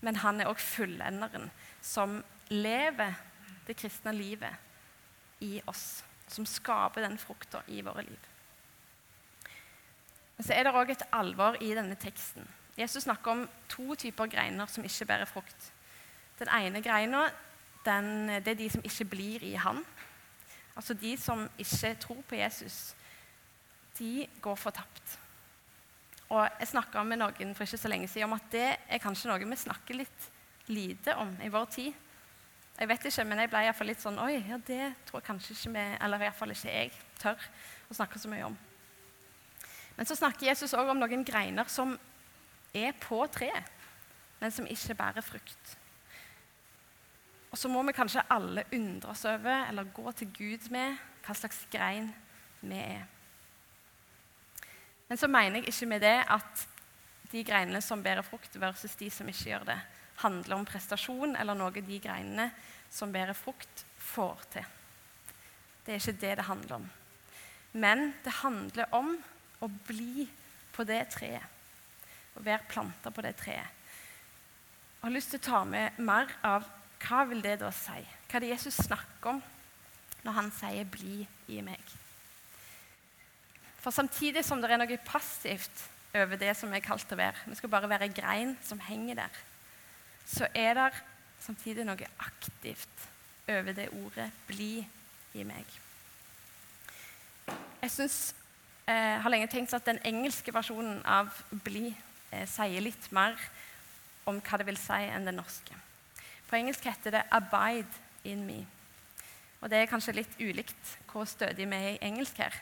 men 0.00 0.20
han 0.22 0.40
er 0.40 0.50
òg 0.50 0.60
fullenderen 0.62 1.48
som 1.84 2.18
lever 2.50 3.14
det 3.66 3.76
kristne 3.78 4.14
livet 4.14 5.44
i 5.44 5.58
oss. 5.66 6.02
Som 6.28 6.46
skaper 6.46 7.04
den 7.04 7.18
frukta 7.18 7.62
i 7.72 7.80
våre 7.84 8.04
liv. 8.04 8.24
Men 10.36 10.46
så 10.46 10.54
er 10.54 10.66
det 10.66 10.74
òg 10.76 10.92
et 10.92 11.06
alvor 11.12 11.56
i 11.64 11.72
denne 11.74 11.96
teksten. 11.98 12.46
Jesus 12.78 13.02
snakker 13.08 13.32
om 13.32 13.48
to 13.68 13.94
typer 13.98 14.30
greiner 14.30 14.70
som 14.70 14.84
ikke 14.86 15.08
bærer 15.08 15.26
frukt. 15.26 15.72
Den 16.38 16.50
ene 16.54 16.82
greina 16.82 17.26
det 17.88 18.52
er 18.52 18.58
de 18.58 18.68
som 18.70 18.84
ikke 18.84 19.04
blir 19.08 19.44
i 19.46 19.54
Han. 19.56 19.80
Altså 20.78 20.94
de 20.94 21.16
som 21.18 21.48
ikke 21.58 21.94
tror 21.98 22.20
på 22.28 22.38
Jesus. 22.38 22.94
De 23.98 24.28
går 24.42 24.54
fortapt. 24.54 25.18
Og 26.28 26.48
Jeg 26.60 26.68
snakka 26.68 27.02
med 27.02 27.18
noen 27.18 27.54
for 27.56 27.64
ikke 27.64 27.80
så 27.80 27.88
lenge 27.90 28.08
siden 28.08 28.28
om 28.28 28.36
at 28.36 28.50
det 28.52 28.66
er 28.76 29.02
kanskje 29.02 29.30
noe 29.30 29.48
vi 29.48 29.56
snakker 29.56 29.96
litt 29.98 30.28
lite 30.68 31.16
om 31.16 31.32
i 31.42 31.48
vår 31.48 31.64
tid. 31.72 31.92
Jeg 32.78 32.88
vet 32.88 33.06
ikke, 33.10 33.24
men 33.26 33.40
jeg 33.42 33.50
ble 33.50 33.62
iallfall 33.64 33.88
litt 33.90 34.02
sånn 34.02 34.20
Oi, 34.22 34.36
ja, 34.46 34.58
det 34.62 34.92
tror 35.08 35.18
jeg 35.18 35.26
kanskje 35.26 35.54
ikke 35.56 35.72
vi 35.74 35.86
Eller 36.04 36.22
iallfall 36.28 36.52
ikke 36.54 36.70
jeg 36.70 36.92
tør 37.18 37.48
å 37.90 37.96
snakke 37.96 38.20
så 38.22 38.30
mye 38.30 38.46
om. 38.46 38.58
Men 39.96 40.06
så 40.06 40.14
snakker 40.14 40.46
Jesus 40.46 40.76
òg 40.78 40.92
om 40.92 41.00
noen 41.00 41.24
greiner 41.26 41.66
som 41.72 41.96
er 42.76 42.92
på 43.02 43.18
treet, 43.34 43.72
men 44.38 44.54
som 44.54 44.68
ikke 44.70 44.94
bærer 44.94 45.26
frukt. 45.26 45.77
Og 47.50 47.58
så 47.58 47.68
må 47.72 47.82
vi 47.86 47.96
kanskje 47.96 48.26
alle 48.30 48.66
undre 48.76 49.12
oss 49.12 49.24
over, 49.28 49.68
eller 49.68 49.92
gå 49.94 50.12
til 50.12 50.32
Gud 50.36 50.68
med, 50.74 50.98
hva 51.24 51.36
slags 51.36 51.62
grein 51.72 52.10
vi 52.60 52.76
er. 52.76 53.06
Men 55.08 55.20
så 55.20 55.28
mener 55.28 55.60
jeg 55.60 55.72
ikke 55.72 55.88
med 55.88 56.04
det 56.04 56.16
at 56.28 56.66
de 57.32 57.44
greinene 57.44 57.80
som 57.84 58.02
bærer 58.04 58.24
frukt, 58.24 58.60
versus 58.60 58.96
de 58.96 59.08
som 59.12 59.28
ikke 59.28 59.50
gjør 59.50 59.68
det, 59.68 59.78
handler 60.22 60.58
om 60.58 60.66
prestasjon 60.68 61.36
eller 61.38 61.56
noe 61.56 61.84
de 61.84 62.00
greinene 62.02 62.50
som 62.90 63.12
bærer 63.12 63.36
frukt, 63.36 63.84
får 63.98 64.44
til. 64.52 64.68
Det 65.84 65.94
er 65.94 66.00
ikke 66.00 66.20
det 66.20 66.34
det 66.40 66.48
handler 66.48 66.80
om. 66.80 66.88
Men 67.72 68.12
det 68.24 68.40
handler 68.42 68.94
om 68.96 69.14
å 69.60 69.68
bli 69.88 70.26
på 70.74 70.84
det 70.88 71.02
treet. 71.14 71.44
Å 72.36 72.44
være 72.44 72.68
planta 72.70 73.12
på 73.12 73.24
det 73.24 73.34
treet. 73.40 73.76
Jeg 74.98 75.06
har 75.06 75.14
lyst 75.14 75.32
til 75.32 75.40
å 75.40 75.46
ta 75.48 75.62
med 75.68 75.98
mer 76.02 76.32
av 76.46 76.66
hva 77.02 77.24
vil 77.28 77.42
det 77.42 77.58
da 77.60 77.70
si? 77.74 78.00
Hva 78.28 78.38
er 78.38 78.44
det 78.44 78.52
Jesus 78.52 78.80
snakker 78.86 79.36
om 79.36 79.42
når 80.24 80.32
han 80.32 80.50
sier 80.52 80.84
'bli 80.84 81.26
i 81.48 81.60
meg'? 81.60 81.94
For 83.78 83.90
samtidig 83.90 84.44
som 84.44 84.60
det 84.60 84.70
er 84.70 84.76
noe 84.76 84.98
passivt 85.06 85.84
over 86.14 86.36
det 86.36 86.56
som 86.56 86.72
er 86.74 86.84
kalt 86.84 87.12
å 87.12 87.16
være, 87.16 87.46
vi 87.46 87.54
skal 87.54 87.70
bare 87.70 87.88
være 87.88 88.08
grein 88.12 88.58
som 88.62 88.80
henger 88.80 89.14
der, 89.14 89.38
så 90.26 90.48
er 90.54 90.74
det 90.74 91.02
samtidig 91.40 91.84
noe 91.86 92.08
aktivt 92.18 93.08
over 93.48 93.72
det 93.72 93.88
ordet 93.88 94.30
'bli 94.46 94.86
i 95.34 95.42
meg'. 95.42 95.78
Jeg 97.82 97.90
synes, 97.90 98.34
eh, 98.88 99.22
har 99.22 99.30
lenge 99.30 99.46
tenkt 99.46 99.74
at 99.74 99.86
den 99.86 99.98
engelske 100.04 100.54
versjonen 100.54 101.02
av 101.06 101.28
'bli' 101.52 101.96
eh, 102.32 102.46
sier 102.46 102.80
litt 102.80 103.12
mer 103.12 103.38
om 104.26 104.40
hva 104.40 104.58
det 104.58 104.66
vil 104.66 104.76
si, 104.76 104.92
enn 104.92 105.24
den 105.24 105.34
norske. 105.34 105.74
På 106.48 106.56
engelsk 106.56 106.84
heter 106.84 107.10
det 107.10 107.22
'abide 107.30 107.86
in 108.24 108.46
me'. 108.46 108.66
Og 109.60 109.70
Det 109.70 109.78
er 109.78 109.86
kanskje 109.86 110.12
litt 110.12 110.40
ulikt 110.40 110.98
hvor 111.12 111.24
stødig 111.24 111.70
vi 111.70 111.76
er 111.76 111.88
i 111.88 111.98
engelsk 112.02 112.36
her. 112.36 112.54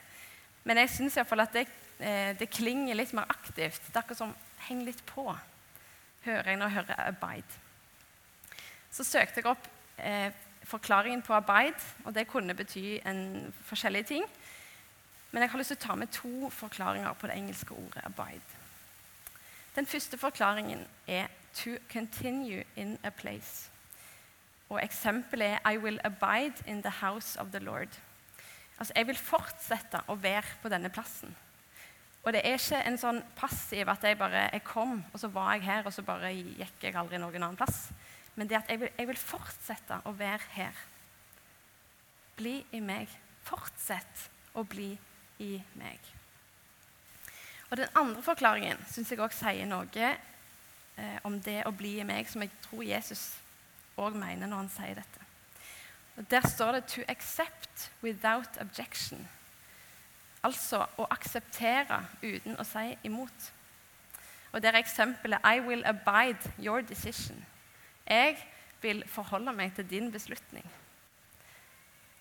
Men 0.64 0.76
jeg 0.76 0.90
syns 0.90 1.16
at 1.16 1.52
det, 1.52 1.68
eh, 2.00 2.38
det 2.38 2.50
klinger 2.50 2.94
litt 2.94 3.12
mer 3.12 3.26
aktivt. 3.28 3.82
Det 3.86 3.96
er 3.96 3.98
akkurat 3.98 4.18
som 4.18 4.36
'heng 4.58 4.84
litt 4.84 5.06
på', 5.06 5.38
hører 6.24 6.48
jeg 6.48 6.56
når 6.56 6.66
jeg 6.66 6.74
hører 6.74 7.08
'abide'. 7.08 7.58
Så 8.90 9.04
søkte 9.04 9.36
jeg 9.36 9.46
opp 9.46 9.68
eh, 9.98 10.32
forklaringen 10.64 11.22
på 11.22 11.32
'abide', 11.32 11.84
og 12.04 12.14
det 12.14 12.28
kunne 12.28 12.54
bety 12.54 12.98
en 13.06 13.54
forskjellige 13.64 14.04
ting. 14.04 14.24
Men 15.30 15.42
jeg 15.42 15.50
har 15.50 15.58
lyst 15.58 15.68
til 15.68 15.76
å 15.76 15.86
ta 15.86 15.94
med 15.94 16.08
to 16.08 16.50
forklaringer 16.50 17.12
på 17.12 17.26
det 17.26 17.36
engelske 17.36 17.74
ordet 17.74 18.04
'abide'. 18.04 18.56
Den 19.76 19.86
første 19.86 20.18
forklaringen 20.18 20.86
er 21.06 21.26
'to 21.54 21.76
continue 21.92 22.64
in 22.76 22.98
a 23.04 23.10
place'. 23.10 23.75
Og 24.68 24.82
eksempelet 24.82 25.46
er 25.46 25.70
'I 25.70 25.78
will 25.78 26.00
abide 26.04 26.62
in 26.66 26.82
the 26.82 26.90
house 26.90 27.40
of 27.40 27.46
the 27.52 27.60
Lord'. 27.60 27.98
Altså, 28.78 28.92
Jeg 28.96 29.06
vil 29.06 29.16
fortsette 29.16 30.00
å 30.08 30.14
være 30.14 30.56
på 30.62 30.68
denne 30.68 30.88
plassen. 30.88 31.36
Og 32.24 32.32
det 32.32 32.40
er 32.44 32.58
ikke 32.58 32.82
en 32.86 32.98
sånn 32.98 33.22
passiv 33.36 33.88
at 33.88 34.02
jeg 34.02 34.18
bare 34.18 34.48
jeg 34.52 34.64
kom, 34.64 35.04
og 35.12 35.20
så 35.20 35.28
var 35.28 35.52
jeg 35.52 35.62
her, 35.62 35.86
og 35.86 35.92
så 35.92 36.02
bare 36.02 36.32
gikk 36.34 36.82
jeg 36.82 36.96
aldri 36.98 37.18
noen 37.18 37.42
annen 37.42 37.56
plass. 37.56 37.92
Men 38.34 38.48
det 38.48 38.56
at 38.56 38.70
jeg 38.70 38.80
vil, 38.80 38.90
jeg 38.98 39.06
vil 39.06 39.16
fortsette 39.16 40.00
å 40.04 40.12
være 40.18 40.42
her. 40.56 40.72
Bli 42.36 42.66
i 42.72 42.80
meg. 42.80 43.08
Fortsett 43.46 44.26
å 44.54 44.64
bli 44.64 44.98
i 45.38 45.62
meg. 45.78 46.00
Og 47.70 47.76
Den 47.76 47.88
andre 47.94 48.22
forklaringen 48.22 48.78
syns 48.90 49.10
jeg 49.10 49.22
òg 49.22 49.32
sier 49.34 49.66
noe 49.66 50.10
eh, 50.10 51.18
om 51.24 51.40
det 51.40 51.62
å 51.66 51.74
bli 51.74 52.00
i 52.00 52.06
meg, 52.06 52.28
som 52.30 52.42
jeg 52.42 52.50
tror 52.66 52.82
Jesus 52.86 53.36
òg 53.96 54.16
mener 54.16 54.46
når 54.46 54.56
han 54.56 54.72
sier 54.72 54.94
dette. 54.94 55.26
Og 56.16 56.30
Der 56.30 56.48
står 56.48 56.72
det 56.72 56.84
'to 56.84 57.02
accept 57.08 57.92
without 58.02 58.58
objection'. 58.60 59.26
Altså 60.42 60.86
å 60.98 61.06
akseptere 61.10 62.06
uten 62.22 62.56
å 62.56 62.64
si 62.64 62.98
imot. 63.04 63.52
Og 64.52 64.62
Der 64.62 64.72
er 64.72 64.78
eksempelet 64.78 65.40
'I 65.44 65.60
will 65.60 65.84
abide 65.84 66.52
your 66.58 66.80
decision'. 66.80 67.44
Jeg 68.06 68.48
vil 68.82 69.08
forholde 69.08 69.52
meg 69.52 69.74
til 69.74 69.90
din 69.90 70.12
beslutning. 70.12 70.70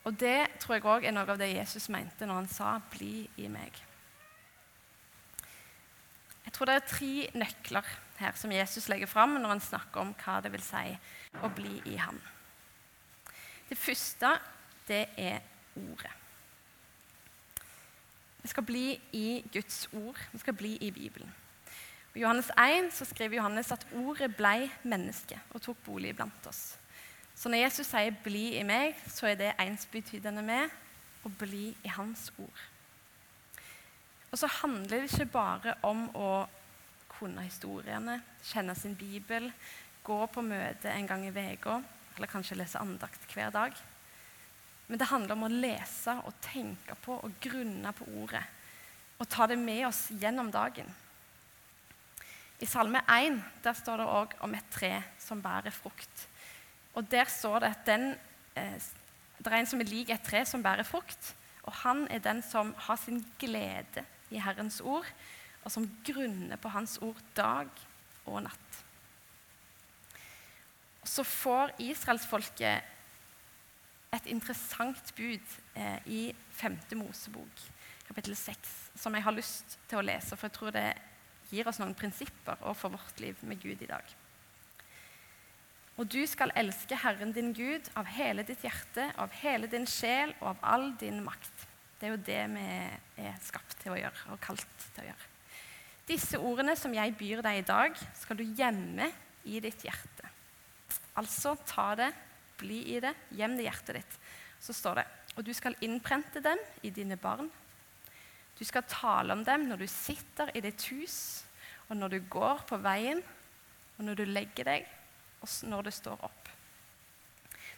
Og 0.04 0.20
Det 0.20 0.48
tror 0.60 0.76
jeg 0.76 0.86
òg 0.86 1.04
er 1.04 1.12
noe 1.12 1.32
av 1.32 1.38
det 1.38 1.56
Jesus 1.56 1.90
mente 1.90 2.26
når 2.26 2.34
han 2.34 2.48
sa 2.48 2.80
'bli 2.92 3.30
i 3.38 3.48
meg'. 3.48 3.82
Jeg 6.46 6.54
tror 6.54 6.66
det 6.66 6.76
er 6.76 6.88
tre 6.88 7.30
nøkler 7.34 7.86
her 8.20 8.36
som 8.40 8.52
Jesus 8.52 8.90
legger 8.90 9.10
fram 9.10 9.38
når 9.40 9.56
han 9.56 9.64
snakker 9.64 10.02
om 10.02 10.14
hva 10.24 10.40
det 10.44 10.52
vil 10.54 10.64
si 10.64 10.86
å 11.44 11.50
bli 11.52 11.82
i 11.92 11.96
ham. 12.00 12.20
Det 13.70 13.78
første, 13.78 14.36
det 14.88 15.08
er 15.18 15.42
ordet. 15.76 16.12
Vi 18.46 18.52
skal 18.52 18.64
bli 18.64 18.86
i 19.18 19.42
Guds 19.54 19.88
ord. 19.94 20.20
Vi 20.32 20.40
skal 20.40 20.54
bli 20.54 20.76
i 20.86 20.92
Bibelen. 20.94 21.32
I 22.16 22.22
Johannes 22.22 22.52
1 22.54 22.94
så 22.94 23.06
skriver 23.06 23.40
Johannes 23.40 23.72
at 23.74 23.88
ordet 23.98 24.30
ble 24.38 24.70
menneske 24.84 25.40
og 25.52 25.64
tok 25.66 25.82
bolig 25.88 26.14
blant 26.16 26.48
oss. 26.48 26.78
Så 27.36 27.50
når 27.50 27.66
Jesus 27.66 27.88
sier 27.88 28.14
'bli 28.24 28.56
i 28.60 28.64
meg', 28.64 28.96
så 29.08 29.28
er 29.28 29.36
det 29.36 29.56
ensbetydende 29.60 30.42
med 30.42 30.70
å 31.26 31.30
bli 31.30 31.76
i 31.84 31.88
hans 31.88 32.32
ord. 32.38 32.62
Og 34.32 34.38
så 34.38 34.48
handler 34.48 35.02
det 35.02 35.12
ikke 35.12 35.26
bare 35.26 35.74
om 35.82 36.16
å 36.16 36.48
kunne 37.18 37.46
historiene, 37.46 38.20
kjenne 38.44 38.76
sin 38.78 38.96
bibel, 38.98 39.50
gå 40.06 40.18
på 40.30 40.44
møte 40.46 40.92
en 40.92 41.08
gang 41.10 41.26
i 41.26 41.34
uka, 41.34 41.80
eller 42.16 42.32
kanskje 42.32 42.58
lese 42.60 42.80
andakt 42.80 43.26
hver 43.34 43.52
dag. 43.52 43.74
Men 44.88 45.02
det 45.02 45.10
handler 45.10 45.34
om 45.34 45.48
å 45.48 45.52
lese 45.52 46.14
og 46.28 46.36
tenke 46.46 46.96
på 47.02 47.18
og 47.18 47.40
grunne 47.42 47.92
på 47.98 48.06
ordet. 48.22 48.44
Og 49.18 49.28
ta 49.32 49.48
det 49.48 49.58
med 49.58 49.88
oss 49.88 50.10
gjennom 50.12 50.52
dagen. 50.54 50.88
I 52.60 52.68
Salme 52.70 53.02
1 53.12 53.42
der 53.64 53.76
står 53.76 54.00
det 54.00 54.12
òg 54.12 54.36
om 54.46 54.54
et 54.56 54.68
tre 54.72 54.92
som 55.20 55.42
bærer 55.44 55.74
frukt. 55.76 56.28
Og 56.96 57.04
Der 57.12 57.26
står 57.28 57.60
det 57.60 57.70
at 57.74 57.86
den, 57.86 58.16
eh, 58.56 58.80
det 59.38 59.48
er 59.48 59.58
en 59.58 59.66
som 59.66 59.82
er 59.82 59.90
lik 59.90 60.10
et 60.10 60.24
tre 60.24 60.46
som 60.46 60.64
bærer 60.64 60.84
frukt. 60.84 61.34
Og 61.64 61.74
han 61.74 62.08
er 62.08 62.20
den 62.20 62.42
som 62.42 62.74
har 62.78 62.96
sin 62.96 63.26
glede 63.40 64.06
i 64.30 64.40
Herrens 64.40 64.82
ord, 64.82 65.06
og 65.66 65.74
som 65.74 65.88
grunner 66.06 66.62
på 66.62 66.72
Hans 66.72 67.00
ord 67.04 67.22
dag 67.38 67.70
og 68.30 68.44
natt. 68.46 68.82
Og 71.02 71.10
Så 71.10 71.26
får 71.26 71.74
israelsfolket 71.82 72.92
et 74.16 74.30
interessant 74.32 75.12
bud 75.18 75.56
eh, 75.76 76.00
i 76.06 76.22
5. 76.58 76.78
Mosebok, 77.02 77.64
kapittel 78.08 78.36
6, 78.38 78.72
som 78.96 79.14
jeg 79.18 79.26
har 79.26 79.36
lyst 79.36 79.78
til 79.90 80.00
å 80.00 80.06
lese, 80.06 80.38
for 80.38 80.48
jeg 80.48 80.56
tror 80.56 80.76
det 80.76 80.88
gir 81.52 81.68
oss 81.68 81.82
noen 81.82 81.98
prinsipper 81.98 82.62
overfor 82.62 82.96
vårt 82.96 83.20
liv 83.22 83.42
med 83.46 83.60
Gud 83.62 83.82
i 83.82 83.90
dag. 83.90 84.16
Og 85.96 86.10
du 86.12 86.22
skal 86.28 86.52
elske 86.60 86.98
Herren 87.00 87.32
din 87.36 87.54
Gud 87.56 87.88
av 87.96 88.10
hele 88.12 88.44
ditt 88.48 88.66
hjerte, 88.66 89.08
av 89.22 89.32
hele 89.42 89.70
din 89.72 89.88
sjel 89.88 90.34
og 90.42 90.50
av 90.56 90.66
all 90.74 90.90
din 91.00 91.22
makt. 91.24 91.70
Det 92.00 92.10
er 92.10 92.16
jo 92.16 92.26
det 92.28 92.42
vi 92.58 92.66
er 93.30 93.40
skapt 93.46 93.80
til 93.84 93.96
å 93.96 94.02
gjøre 94.02 94.34
og 94.34 94.44
kalt 94.44 94.90
til 94.90 95.06
å 95.06 95.10
gjøre. 95.14 95.35
Disse 96.06 96.38
ordene 96.38 96.76
som 96.78 96.94
jeg 96.94 97.16
byr 97.18 97.42
deg 97.46 97.60
i 97.60 97.66
dag, 97.66 97.98
skal 98.20 98.38
du 98.38 98.46
gjemme 98.46 99.10
i 99.46 99.60
ditt 99.64 99.86
hjerte. 99.88 100.32
Altså 101.18 101.56
ta 101.66 101.94
det, 101.98 102.12
bli 102.60 102.82
i 102.96 103.00
det, 103.04 103.14
gjem 103.36 103.56
det 103.58 103.66
i 103.66 103.70
hjertet 103.70 104.00
ditt. 104.00 104.18
Så 104.62 104.74
står 104.76 105.02
det 105.02 105.08
og 105.36 105.44
du 105.44 105.52
skal 105.56 105.76
innprente 105.84 106.40
dem 106.44 106.60
i 106.84 106.92
dine 106.96 107.18
barn. 107.20 107.50
Du 108.56 108.64
skal 108.64 108.88
tale 108.88 109.36
om 109.36 109.44
dem 109.44 109.68
når 109.68 109.84
du 109.84 109.88
sitter 109.92 110.52
i 110.56 110.64
ditt 110.64 110.86
hus, 110.94 111.44
og 111.90 111.98
når 112.00 112.16
du 112.16 112.20
går 112.32 112.64
på 112.70 112.80
veien, 112.80 113.20
og 113.98 114.06
når 114.08 114.22
du 114.22 114.26
legger 114.30 114.70
deg, 114.70 114.88
og 115.44 115.52
når 115.68 115.88
du 115.88 115.92
står 115.92 116.24
opp. 116.24 116.52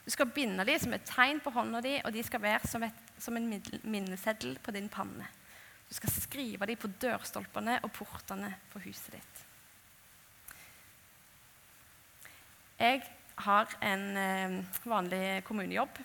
Du 0.04 0.12
skal 0.14 0.30
binde 0.32 0.64
dem 0.64 0.78
som 0.80 0.94
et 0.94 1.04
tegn 1.04 1.42
på 1.42 1.52
hånda 1.52 1.82
di, 1.84 1.98
og 2.04 2.14
de 2.14 2.22
skal 2.24 2.42
være 2.42 2.70
som, 2.70 2.86
et, 2.86 3.02
som 3.18 3.36
en 3.36 3.50
minneseddel 3.82 4.56
på 4.62 4.72
din 4.72 4.88
panne. 4.88 5.26
Du 5.88 5.96
skal 5.96 6.12
skrive 6.12 6.68
dem 6.68 6.80
på 6.80 6.90
dørstolpene 7.00 7.78
og 7.80 7.92
portene 7.96 8.52
på 8.72 8.82
huset 8.84 9.14
ditt. 9.16 9.44
Jeg 12.78 13.02
har 13.42 13.72
en 13.82 14.04
eh, 14.20 14.58
vanlig 14.86 15.42
kommunejobb, 15.48 15.98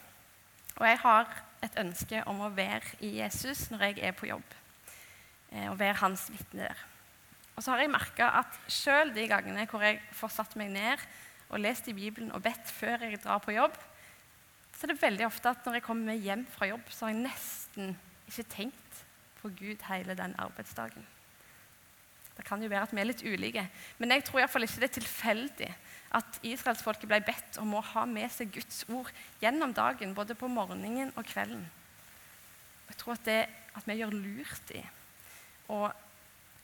og 0.80 0.88
jeg 0.88 1.00
har 1.04 1.36
et 1.64 1.76
ønske 1.80 2.24
om 2.30 2.42
å 2.46 2.54
være 2.56 2.98
i 3.06 3.12
Jesus 3.20 3.68
når 3.72 3.90
jeg 3.90 4.00
er 4.08 4.16
på 4.18 4.30
jobb. 4.32 4.56
Eh, 5.52 5.68
og 5.70 5.78
være 5.80 6.00
hans 6.02 6.26
vitne 6.34 6.66
der. 6.66 6.84
Og 7.54 7.62
så 7.62 7.74
har 7.74 7.84
jeg 7.84 7.94
merka 7.94 8.32
at 8.40 8.58
sjøl 8.72 9.14
de 9.14 9.28
gangene 9.30 9.68
hvor 9.70 9.84
jeg 9.86 10.00
får 10.18 10.34
satt 10.40 10.56
meg 10.58 10.72
ned 10.74 11.02
og 11.52 11.62
lest 11.62 11.90
i 11.92 11.94
Bibelen 11.94 12.32
og 12.34 12.42
bedt 12.46 12.72
før 12.74 13.06
jeg 13.06 13.22
drar 13.22 13.44
på 13.44 13.54
jobb, 13.54 13.76
så 14.74 14.88
er 14.88 14.94
det 14.96 15.04
veldig 15.04 15.28
ofte 15.28 15.52
at 15.52 15.68
når 15.68 15.78
jeg 15.78 15.86
kommer 15.86 16.18
hjem 16.18 16.48
fra 16.50 16.72
jobb, 16.72 16.88
så 16.90 17.06
har 17.06 17.14
jeg 17.14 17.26
nesten 17.28 17.94
ikke 18.32 18.48
tenkt 18.56 19.04
på 19.44 19.52
Gud 19.60 19.84
hele 19.90 20.16
den 20.18 20.34
arbeidsdagen. 20.42 21.06
Det 22.34 22.46
kan 22.48 22.62
jo 22.64 22.70
være 22.72 22.88
at 22.88 22.94
vi 22.94 23.02
er 23.02 23.06
litt 23.06 23.22
ulike, 23.22 23.68
men 24.02 24.16
jeg 24.16 24.24
tror 24.26 24.42
iallfall 24.42 24.66
ikke 24.66 24.82
det 24.82 24.90
er 24.90 24.96
tilfeldig 24.96 25.70
at 26.18 26.40
israelsfolket 26.46 27.10
ble 27.10 27.20
bedt 27.26 27.60
om 27.62 27.76
å 27.78 27.84
ha 27.94 28.06
med 28.10 28.32
seg 28.34 28.52
Guds 28.56 28.84
ord 28.90 29.12
gjennom 29.42 29.74
dagen, 29.74 30.16
både 30.18 30.38
på 30.38 30.50
morgenen 30.50 31.14
og 31.14 31.28
kvelden. 31.30 31.62
Jeg 32.90 32.98
tror 33.02 33.16
at, 33.16 33.26
det, 33.26 33.40
at 33.78 33.86
vi 33.90 34.00
gjør 34.00 34.18
lurt 34.18 34.74
i 34.78 34.82
å 35.74 35.86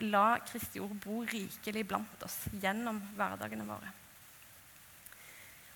la 0.10 0.26
Kristi 0.48 0.82
ord 0.82 0.96
bo 1.04 1.22
rikelig 1.28 1.86
blant 1.88 2.26
oss 2.26 2.44
gjennom 2.62 3.02
hverdagene 3.18 3.68
våre. 3.68 3.94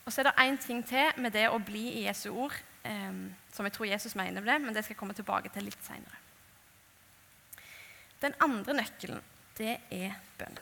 Og 0.04 0.12
så 0.12 0.22
er 0.22 0.30
det 0.30 0.36
én 0.44 0.60
ting 0.60 0.82
til 0.86 1.22
med 1.22 1.34
det 1.36 1.48
å 1.50 1.62
bli 1.64 1.86
i 2.00 2.06
Jesu 2.08 2.30
ord, 2.32 2.56
eh, 2.84 3.24
som 3.54 3.68
jeg 3.68 3.76
tror 3.76 3.90
Jesus 3.90 4.16
mener 4.20 4.42
med 4.42 4.50
det, 4.52 4.60
men 4.62 4.76
det 4.76 4.84
skal 4.84 4.96
jeg 4.96 5.00
komme 5.00 5.18
tilbake 5.18 5.52
til 5.54 5.70
litt 5.70 5.86
seinere. 5.86 6.23
Den 8.24 8.36
andre 8.44 8.78
nøkkelen, 8.78 9.24
det 9.58 9.78
er 9.92 10.16
bønn. 10.40 10.60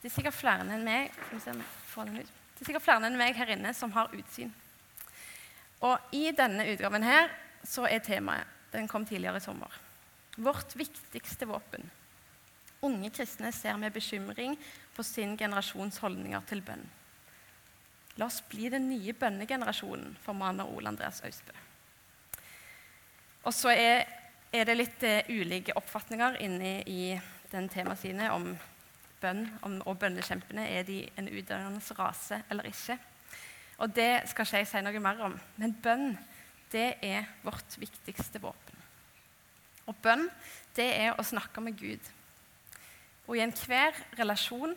Det 0.00 0.08
er 0.08 0.14
sikkert 0.14 0.38
flere 0.38 0.64
enn 0.64 0.86
meg, 0.86 1.12
det 1.34 1.50
er 1.50 2.64
sikkert 2.64 2.84
flere 2.84 3.08
enn 3.08 3.18
meg 3.18 3.36
her 3.36 3.52
inne 3.52 3.72
som 3.76 3.92
har 3.92 4.12
utsyn. 4.16 4.52
Og 5.84 6.14
i 6.16 6.30
denne 6.32 6.64
utgaven 6.72 7.04
her 7.04 7.28
så 7.66 7.84
er 7.90 8.04
temaet 8.04 8.52
Den 8.72 8.88
kom 8.88 9.06
tidligere 9.06 9.38
i 9.38 9.44
sommer. 9.44 9.72
Vårt 10.36 10.74
viktigste 10.76 11.46
våpen. 11.48 11.86
Unge 12.84 13.08
kristne 13.14 13.52
ser 13.54 13.78
med 13.80 13.94
bekymring 13.94 14.56
på 14.92 15.04
sin 15.06 15.36
generasjons 15.38 15.96
holdninger 16.02 16.42
til 16.50 16.60
bønn. 16.66 16.82
La 18.20 18.26
oss 18.26 18.42
bli 18.50 18.68
den 18.72 18.88
nye 18.90 19.14
bønnegenerasjonen, 19.16 20.16
formaner 20.24 20.68
Ole 20.68 20.90
Andreas 20.92 21.22
Austbø. 21.24 21.54
Og 23.46 23.54
så 23.54 23.72
er 23.72 24.04
er 24.52 24.68
det 24.68 24.76
litt 24.78 25.04
uh, 25.06 25.28
ulike 25.28 25.74
oppfatninger 25.76 26.38
inne 26.44 26.78
i 26.86 27.16
den 27.52 27.68
temasine 27.72 28.30
om 28.34 28.50
bønn 29.20 29.46
om, 29.66 29.78
og 29.86 29.98
bønnekjempene. 30.00 30.66
Er 30.70 30.86
de 30.86 31.02
en 31.18 31.28
utdannende 31.30 31.98
rase 31.98 32.42
eller 32.50 32.68
ikke? 32.70 32.98
Og 33.78 33.92
Det 33.94 34.22
skal 34.30 34.46
ikke 34.46 34.62
jeg 34.62 34.68
si 34.70 34.82
noe 34.84 35.02
mer 35.04 35.22
om. 35.26 35.36
Men 35.56 35.76
bønn 35.82 36.16
det 36.72 36.96
er 37.04 37.28
vårt 37.44 37.76
viktigste 37.78 38.40
våpen. 38.42 38.84
Og 39.86 39.94
bønn 40.02 40.26
det 40.76 40.88
er 40.96 41.14
å 41.14 41.24
snakke 41.24 41.62
med 41.62 41.76
Gud. 41.78 42.12
Og 43.26 43.36
i 43.36 43.42
enhver 43.44 43.96
relasjon 44.18 44.74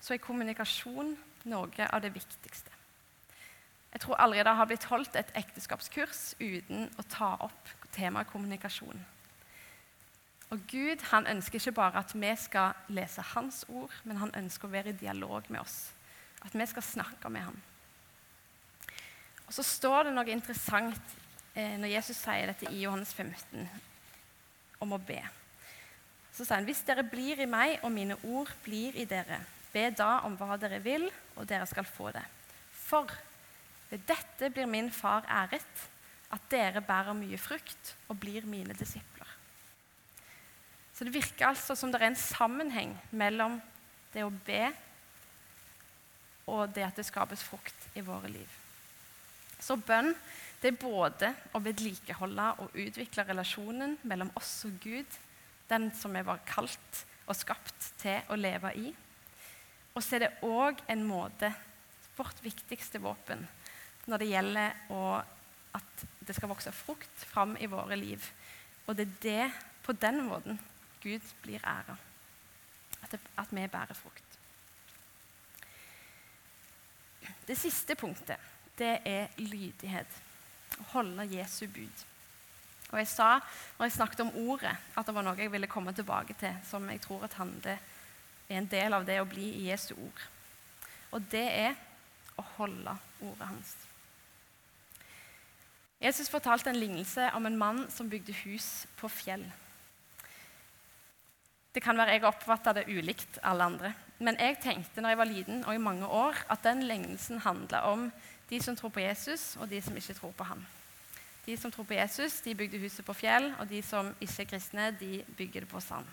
så 0.00 0.14
er 0.14 0.22
kommunikasjon 0.22 1.14
noe 1.50 1.88
av 1.88 2.02
det 2.02 2.12
viktigste. 2.14 2.72
Jeg 3.90 4.04
tror 4.04 4.20
aldri 4.22 4.42
det 4.46 4.54
har 4.54 4.68
blitt 4.70 4.86
holdt 4.90 5.16
et 5.18 5.32
ekteskapskurs 5.38 6.34
uten 6.38 6.86
å 6.98 7.04
ta 7.10 7.32
opp 7.46 7.72
temaet 7.94 8.30
kommunikasjon. 8.30 9.06
Og 10.50 10.62
Gud 10.70 11.02
han 11.12 11.28
ønsker 11.30 11.60
ikke 11.60 11.76
bare 11.78 12.02
at 12.02 12.12
vi 12.14 12.30
skal 12.38 12.74
lese 12.90 13.22
Hans 13.34 13.64
ord, 13.68 13.92
men 14.04 14.18
han 14.18 14.34
ønsker 14.34 14.66
å 14.66 14.72
være 14.72 14.90
i 14.90 14.98
dialog 14.98 15.46
med 15.48 15.62
oss. 15.62 15.92
At 16.42 16.56
vi 16.56 16.66
skal 16.66 16.82
snakke 16.82 17.30
med 17.30 17.44
ham. 17.46 17.58
Og 19.46 19.54
Så 19.54 19.62
står 19.66 20.08
det 20.08 20.14
noe 20.14 20.30
interessant 20.30 21.14
eh, 21.54 21.76
når 21.78 21.94
Jesus 21.96 22.18
sier 22.18 22.50
dette 22.50 22.70
i 22.70 22.82
Johannes 22.82 23.12
15 23.14 23.68
om 24.80 24.96
å 24.96 24.98
be. 25.02 25.20
Så 26.32 26.44
sier 26.44 26.56
han 26.56 26.66
hvis 26.66 26.82
dere 26.86 27.04
blir 27.06 27.42
i 27.42 27.48
meg, 27.50 27.78
og 27.84 27.92
mine 27.94 28.16
ord 28.24 28.50
blir 28.64 28.96
i 28.98 29.06
dere, 29.10 29.42
be 29.70 29.88
da 29.94 30.20
om 30.26 30.34
hva 30.38 30.56
dere 30.58 30.80
vil, 30.82 31.06
og 31.36 31.46
dere 31.50 31.66
skal 31.68 31.86
få 31.86 32.10
det. 32.14 32.24
For 32.72 33.10
ved 33.90 34.06
dette 34.08 34.50
blir 34.54 34.70
min 34.70 34.90
far 34.94 35.26
æret, 35.28 35.86
at 36.30 36.46
dere 36.52 36.82
bærer 36.84 37.16
mye 37.16 37.38
frukt 37.40 37.94
og 38.08 38.18
blir 38.22 38.46
mine 38.46 38.76
disipler. 38.78 39.26
Så 40.94 41.06
det 41.06 41.14
virker 41.14 41.48
altså 41.48 41.74
som 41.78 41.90
det 41.92 42.00
er 42.02 42.10
en 42.10 42.18
sammenheng 42.20 42.94
mellom 43.16 43.58
det 44.12 44.26
å 44.26 44.32
be 44.46 44.66
og 46.50 46.72
det 46.74 46.84
at 46.86 46.98
det 46.98 47.06
skapes 47.06 47.42
frukt 47.46 47.86
i 47.96 48.02
våre 48.04 48.30
liv. 48.30 48.58
Så 49.60 49.76
bønn 49.76 50.12
det 50.60 50.72
er 50.74 50.80
både 50.80 51.30
å 51.56 51.60
vedlikeholde 51.64 52.46
og 52.60 52.74
utvikle 52.76 53.24
relasjonen 53.28 53.96
mellom 54.08 54.32
oss 54.36 54.52
og 54.68 54.76
Gud, 54.82 55.18
den 55.70 55.88
som 55.96 56.12
vi 56.16 56.24
var 56.26 56.42
kalt 56.48 57.04
og 57.24 57.38
skapt 57.38 57.92
til 58.00 58.28
å 58.28 58.36
leve 58.36 58.72
i. 58.76 58.90
Og 59.94 60.02
så 60.04 60.18
er 60.18 60.26
det 60.26 60.32
òg 60.46 60.82
en 60.90 61.04
måte, 61.06 61.52
vårt 62.18 62.42
viktigste 62.44 63.00
våpen, 63.00 63.46
når 64.04 64.20
det 64.20 64.28
gjelder 64.28 64.92
å, 64.92 65.00
at 65.76 66.04
det 66.26 66.36
skal 66.36 66.50
vokse 66.50 66.72
frukt 66.74 67.24
fram 67.30 67.56
i 67.60 67.68
våre 67.70 67.96
liv. 67.98 68.24
Og 68.86 68.96
det 68.96 69.06
er 69.06 69.16
det, 69.22 69.46
på 69.84 69.92
den 69.92 70.24
måten 70.26 70.60
Gud 71.02 71.24
blir 71.42 71.62
æra. 71.64 71.96
At, 73.02 73.16
at 73.38 73.52
vi 73.54 73.66
bærer 73.66 73.96
frukt. 73.96 74.24
Det 77.46 77.56
siste 77.58 77.94
punktet 77.94 78.36
det 78.78 78.98
er 79.04 79.32
lydighet. 79.36 80.20
Å 80.80 80.86
holde 80.94 81.26
Jesu 81.32 81.66
bud. 81.68 82.04
Og 82.90 82.98
Jeg 82.98 83.08
sa 83.10 83.30
når 83.78 83.86
jeg 83.86 83.96
snakket 83.96 84.22
om 84.24 84.32
ordet, 84.50 84.72
at 84.96 85.06
det 85.06 85.14
var 85.14 85.26
noe 85.26 85.38
jeg 85.38 85.52
ville 85.52 85.70
komme 85.70 85.94
tilbake 85.94 86.34
til, 86.40 86.54
som 86.66 86.88
jeg 86.90 87.02
tror 87.04 87.26
at 87.26 87.38
handler 87.38 87.78
er 88.50 88.58
en 88.58 88.70
del 88.70 88.96
av 88.96 89.06
det 89.06 89.20
å 89.22 89.28
bli 89.28 89.46
i 89.60 89.68
Jesu 89.68 89.94
ord. 89.94 90.24
Og 91.14 91.22
det 91.30 91.46
er 91.46 91.78
å 92.38 92.44
holde 92.56 92.96
ordet 93.22 93.46
hans. 93.46 93.74
Jesus 96.00 96.30
fortalte 96.32 96.70
en 96.70 96.80
lignelse 96.80 97.28
om 97.36 97.46
en 97.46 97.58
mann 97.58 97.82
som 97.92 98.08
bygde 98.08 98.32
hus 98.44 98.86
på 98.96 99.08
fjell. 99.12 99.44
Det 101.74 101.82
kan 101.84 101.98
være 101.98 102.16
jeg 102.16 102.24
oppfatta 102.26 102.72
det 102.74 102.88
ulikt 102.88 103.38
alle 103.46 103.66
andre. 103.68 103.92
Men 104.18 104.38
jeg 104.40 104.58
tenkte 104.62 105.00
når 105.00 105.12
jeg 105.12 105.18
var 105.20 105.28
liten 105.28 105.64
og 105.64 105.74
i 105.74 105.82
mange 105.82 106.06
år, 106.06 106.36
at 106.50 106.64
den 106.64 106.82
lignelsen 106.88 107.40
handla 107.44 107.84
om 107.92 108.08
de 108.50 108.58
som 108.62 108.76
tror 108.76 108.90
på 108.90 109.00
Jesus, 109.04 109.56
og 109.56 109.70
de 109.70 109.78
som 109.82 109.96
ikke 109.96 110.16
tror 110.16 110.32
på 110.36 110.44
ham. 110.44 110.64
De 111.46 111.56
som 111.56 111.70
tror 111.70 111.86
på 111.86 111.94
Jesus, 111.94 112.40
de 112.40 112.54
bygde 112.54 112.80
huset 112.82 113.04
på 113.04 113.14
fjell, 113.14 113.52
og 113.58 113.68
de 113.68 113.82
som 113.82 114.10
ikke 114.20 114.42
er 114.42 114.50
kristne, 114.50 114.90
de 115.00 115.24
bygger 115.36 115.60
det 115.60 115.68
på 115.70 115.80
sand. 115.80 116.06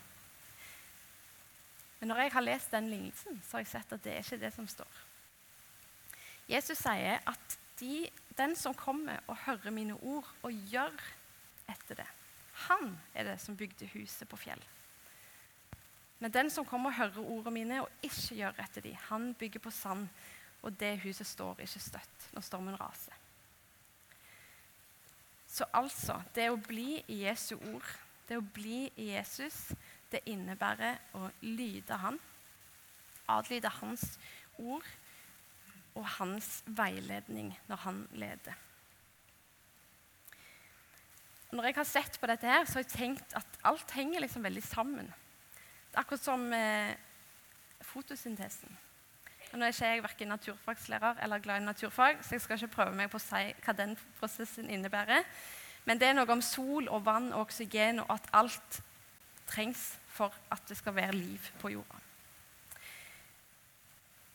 Men 2.00 2.12
når 2.12 2.22
jeg 2.22 2.32
har 2.32 2.46
lest 2.46 2.72
den 2.72 2.90
lignelsen, 2.90 3.42
så 3.44 3.58
har 3.58 3.64
jeg 3.66 3.72
sett 3.72 3.94
at 3.94 4.04
det 4.04 4.14
er 4.14 4.22
ikke 4.22 4.44
det 4.46 4.54
som 4.54 4.68
står. 4.70 5.00
Jesus 6.48 6.78
sier 6.78 7.24
at 7.26 7.58
de, 7.80 8.08
den 8.38 8.56
som 8.56 8.76
kommer 8.78 9.22
og 9.28 9.38
hører 9.46 9.74
mine 9.74 9.98
ord 10.02 10.28
og 10.46 10.56
gjør 10.72 10.96
etter 11.70 12.02
det, 12.02 12.08
han 12.68 12.96
er 13.14 13.32
det 13.32 13.38
som 13.42 13.58
bygde 13.58 13.90
huset 13.94 14.28
på 14.30 14.40
fjell. 14.40 14.64
Men 16.20 16.34
den 16.34 16.50
som 16.50 16.66
kommer 16.66 16.90
og 16.90 16.98
hører 16.98 17.30
ordene 17.30 17.54
mine 17.54 17.82
og 17.84 18.06
ikke 18.06 18.40
gjør 18.40 18.58
etter 18.64 18.82
dem, 18.82 18.98
han 19.10 19.34
bygger 19.38 19.62
på 19.62 19.72
sand, 19.72 20.08
og 20.66 20.74
det 20.80 20.98
huset 21.04 21.28
står 21.30 21.62
ikke 21.62 21.84
støtt 21.84 22.30
når 22.34 22.46
stormen 22.46 22.80
raser. 22.80 23.14
Så 25.48 25.66
altså, 25.74 26.18
det 26.36 26.50
å 26.52 26.58
bli 26.60 26.98
i 27.08 27.22
Jesu 27.24 27.56
ord, 27.56 27.86
det 28.28 28.40
å 28.40 28.44
bli 28.54 28.88
i 29.00 29.12
Jesus, 29.14 29.72
det 30.12 30.26
innebærer 30.28 31.00
å 31.16 31.30
lyde 31.46 31.98
Han, 32.02 32.18
adlyde 33.28 33.72
Hans 33.80 34.18
ord 34.58 34.86
og 35.98 36.06
hans 36.18 36.62
veiledning 36.78 37.52
når 37.68 37.84
han 37.84 38.02
leder. 38.14 38.64
Når 41.52 41.70
jeg 41.70 41.78
har 41.78 41.88
sett 41.88 42.18
på 42.20 42.28
dette, 42.28 42.48
her, 42.48 42.66
så 42.66 42.78
har 42.78 42.84
jeg 42.84 42.92
tenkt 42.94 43.36
at 43.40 43.60
alt 43.66 43.92
henger 43.96 44.20
liksom 44.20 44.44
veldig 44.44 44.64
sammen. 44.64 45.08
Det 45.08 45.96
er 45.96 46.04
akkurat 46.04 46.24
som 46.24 46.44
eh, 46.54 46.92
fotosyntesen. 47.82 48.74
Og 49.54 49.56
nå 49.56 49.64
er 49.66 49.72
ikke 49.72 49.92
jeg 49.94 50.04
verken 50.04 50.34
naturfagslærer 50.34 51.22
eller 51.24 51.40
glad 51.40 51.62
i 51.62 51.66
naturfag, 51.66 52.20
så 52.22 52.36
jeg 52.36 52.44
skal 52.44 52.60
ikke 52.60 52.76
prøve 52.76 52.98
meg 53.00 53.08
på 53.12 53.20
å 53.20 53.24
si 53.24 53.46
hva 53.64 53.76
den 53.78 53.96
prosessen 54.20 54.68
innebærer. 54.70 55.24
Men 55.88 56.02
det 56.02 56.10
er 56.10 56.18
noe 56.18 56.36
om 56.36 56.44
sol 56.44 56.90
og 56.92 57.06
vann 57.06 57.32
og 57.32 57.46
oksygen, 57.46 58.04
og 58.04 58.12
at 58.12 58.28
alt 58.36 58.82
trengs 59.48 59.94
for 60.12 60.36
at 60.52 60.68
det 60.68 60.76
skal 60.78 60.98
være 60.98 61.16
liv 61.16 61.52
på 61.62 61.72
jorda. 61.78 62.07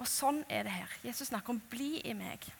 Og 0.02 0.08
sånn 0.10 0.40
er 0.50 0.66
det 0.66 0.74
her. 0.74 0.90
Jesus 1.06 1.30
snakker 1.30 1.54
om 1.54 1.62
'bli 1.70 2.02
i 2.02 2.14
meg'. 2.14 2.50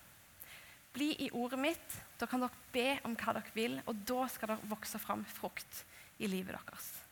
Bli 0.94 1.16
i 1.24 1.31
ordet 1.31 1.59
mitt. 1.59 2.02
Da 2.20 2.26
kan 2.26 2.40
dere 2.40 2.50
be 2.72 3.00
om 3.05 3.16
hva 3.16 3.33
dere 3.35 3.52
vil, 3.55 3.83
og 3.87 3.94
da 4.07 4.28
skal 4.28 4.48
dere 4.48 4.68
vokse 4.70 4.98
fram 4.98 5.24
frukt 5.24 5.85
i 6.18 6.26
livet 6.26 6.55
deres. 6.55 7.02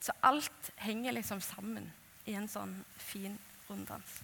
Så 0.00 0.12
alt 0.22 0.70
henger 0.76 1.12
liksom 1.12 1.40
sammen 1.40 1.92
i 2.26 2.34
en 2.34 2.48
sånn 2.48 2.84
fin 2.96 3.38
runddans. 3.68 4.22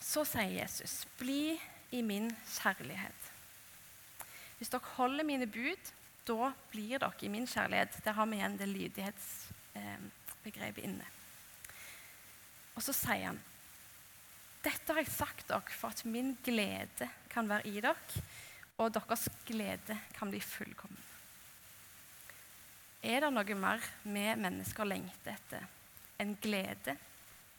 Så 0.00 0.24
sier 0.24 0.50
Jesus, 0.50 1.06
'Bli 1.18 1.60
i 1.92 2.02
min 2.02 2.36
kjærlighet'. 2.46 3.30
Hvis 4.58 4.68
dere 4.68 4.80
holder 4.96 5.24
mine 5.24 5.46
bud, 5.46 5.92
da 6.26 6.52
blir 6.70 6.98
dere 6.98 7.12
i 7.22 7.28
min 7.28 7.46
kjærlighet. 7.46 8.04
Der 8.04 8.12
har 8.12 8.26
vi 8.26 8.36
igjen 8.36 8.58
det 8.58 8.68
lydighetsbegrepet 8.68 10.84
inne. 10.84 11.19
Og 12.76 12.84
så 12.84 12.94
sier 12.96 13.30
han 13.30 13.40
dette 14.60 14.92
har 14.92 15.00
jeg 15.00 15.12
sagt 15.12 15.46
dere 15.48 15.72
for 15.72 15.94
at 15.94 16.04
min 16.04 16.34
glede 16.44 17.08
kan 17.32 17.48
være 17.48 17.70
i 17.70 17.80
dere, 17.80 18.24
og 18.80 18.92
deres 18.92 19.28
glede 19.48 19.96
kan 20.16 20.28
bli 20.32 20.40
fullkommen. 20.44 21.06
Er 23.00 23.24
det 23.24 23.30
noe 23.32 23.56
mer 23.56 23.86
vi 24.04 24.26
mennesker 24.36 24.84
lengter 24.84 25.32
etter 25.32 25.64
enn 26.20 26.34
glede, 26.44 26.98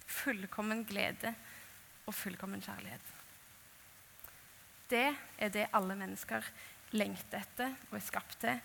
fullkommen 0.06 0.84
glede 0.86 1.34
og 2.06 2.14
fullkommen 2.14 2.62
kjærlighet? 2.62 3.08
Det 4.92 5.08
er 5.42 5.50
det 5.50 5.70
alle 5.74 5.98
mennesker 5.98 6.46
lengter 6.94 7.42
etter 7.42 7.74
og 7.90 7.98
er 7.98 8.06
skapt 8.06 8.38
til. 8.44 8.62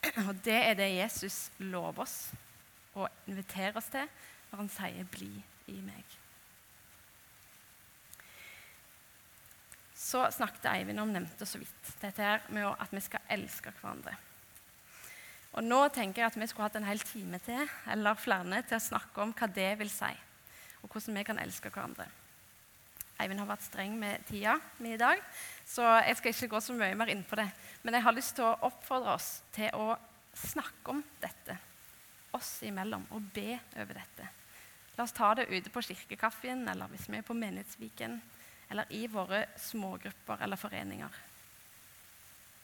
Og 0.28 0.36
det 0.44 0.56
er 0.56 0.76
det 0.78 0.86
Jesus 0.94 1.50
lover 1.58 2.06
oss 2.06 2.30
og 2.96 3.08
inviterer 3.28 3.76
oss 3.76 3.90
til 3.92 4.06
når 4.50 4.62
han 4.62 4.70
sier 4.72 5.04
'bli 5.04 5.32
i 5.70 5.80
meg. 5.84 6.16
Så 10.00 10.24
snakket 10.34 10.66
Eivind 10.72 11.02
om 11.02 11.12
nevnte 11.12 11.46
så 11.46 11.60
vidt 11.60 11.92
dette 12.00 12.24
her 12.24 12.42
med 12.50 12.66
at 12.72 12.90
vi 12.94 13.02
skal 13.04 13.22
elske 13.30 13.72
hverandre. 13.78 14.16
Og 15.58 15.66
Nå 15.66 15.80
tenker 15.94 16.22
jeg 16.22 16.30
at 16.30 16.38
vi 16.38 16.46
skulle 16.46 16.68
hatt 16.68 16.78
en 16.78 16.86
hel 16.86 17.02
time 17.02 17.38
til 17.42 17.62
eller 17.90 18.18
flere 18.18 18.62
til 18.62 18.78
å 18.78 18.82
snakke 18.82 19.22
om 19.22 19.34
hva 19.36 19.50
det 19.50 19.70
vil 19.80 19.90
si, 19.90 20.10
og 20.82 20.90
hvordan 20.90 21.18
vi 21.18 21.26
kan 21.26 21.42
elske 21.42 21.70
hverandre. 21.70 22.06
Eivind 23.20 23.42
har 23.42 23.50
vært 23.50 23.66
streng 23.66 23.96
med 24.00 24.24
tida 24.30 24.56
mi 24.80 24.94
i 24.94 25.00
dag, 25.00 25.20
så 25.68 25.84
jeg 26.06 26.16
skal 26.16 26.32
ikke 26.32 26.52
gå 26.54 26.60
så 26.64 26.76
mye 26.78 26.96
mer 26.96 27.12
inn 27.12 27.26
på 27.26 27.36
det. 27.36 27.50
Men 27.82 27.98
jeg 27.98 28.06
har 28.06 28.16
lyst 28.16 28.38
til 28.38 28.46
å 28.48 28.56
oppfordre 28.70 29.18
oss 29.18 29.32
til 29.52 29.68
å 29.76 29.92
snakke 30.48 30.94
om 30.94 31.02
dette 31.20 31.58
oss 32.36 32.60
imellom 32.64 33.04
og 33.10 33.32
be 33.34 33.58
over 33.76 33.98
dette. 33.98 34.39
La 35.00 35.06
oss 35.06 35.14
ta 35.16 35.30
det 35.32 35.46
ute 35.48 35.70
på 35.72 35.80
kirkekaffen, 35.80 36.66
eller 36.68 36.90
hvis 36.92 37.06
vi 37.08 37.16
er 37.16 37.24
på 37.24 37.32
Menighetsviken, 37.32 38.18
eller 38.68 38.90
i 38.92 39.06
våre 39.08 39.46
smågrupper 39.56 40.42
eller 40.44 40.60
foreninger. 40.60 41.16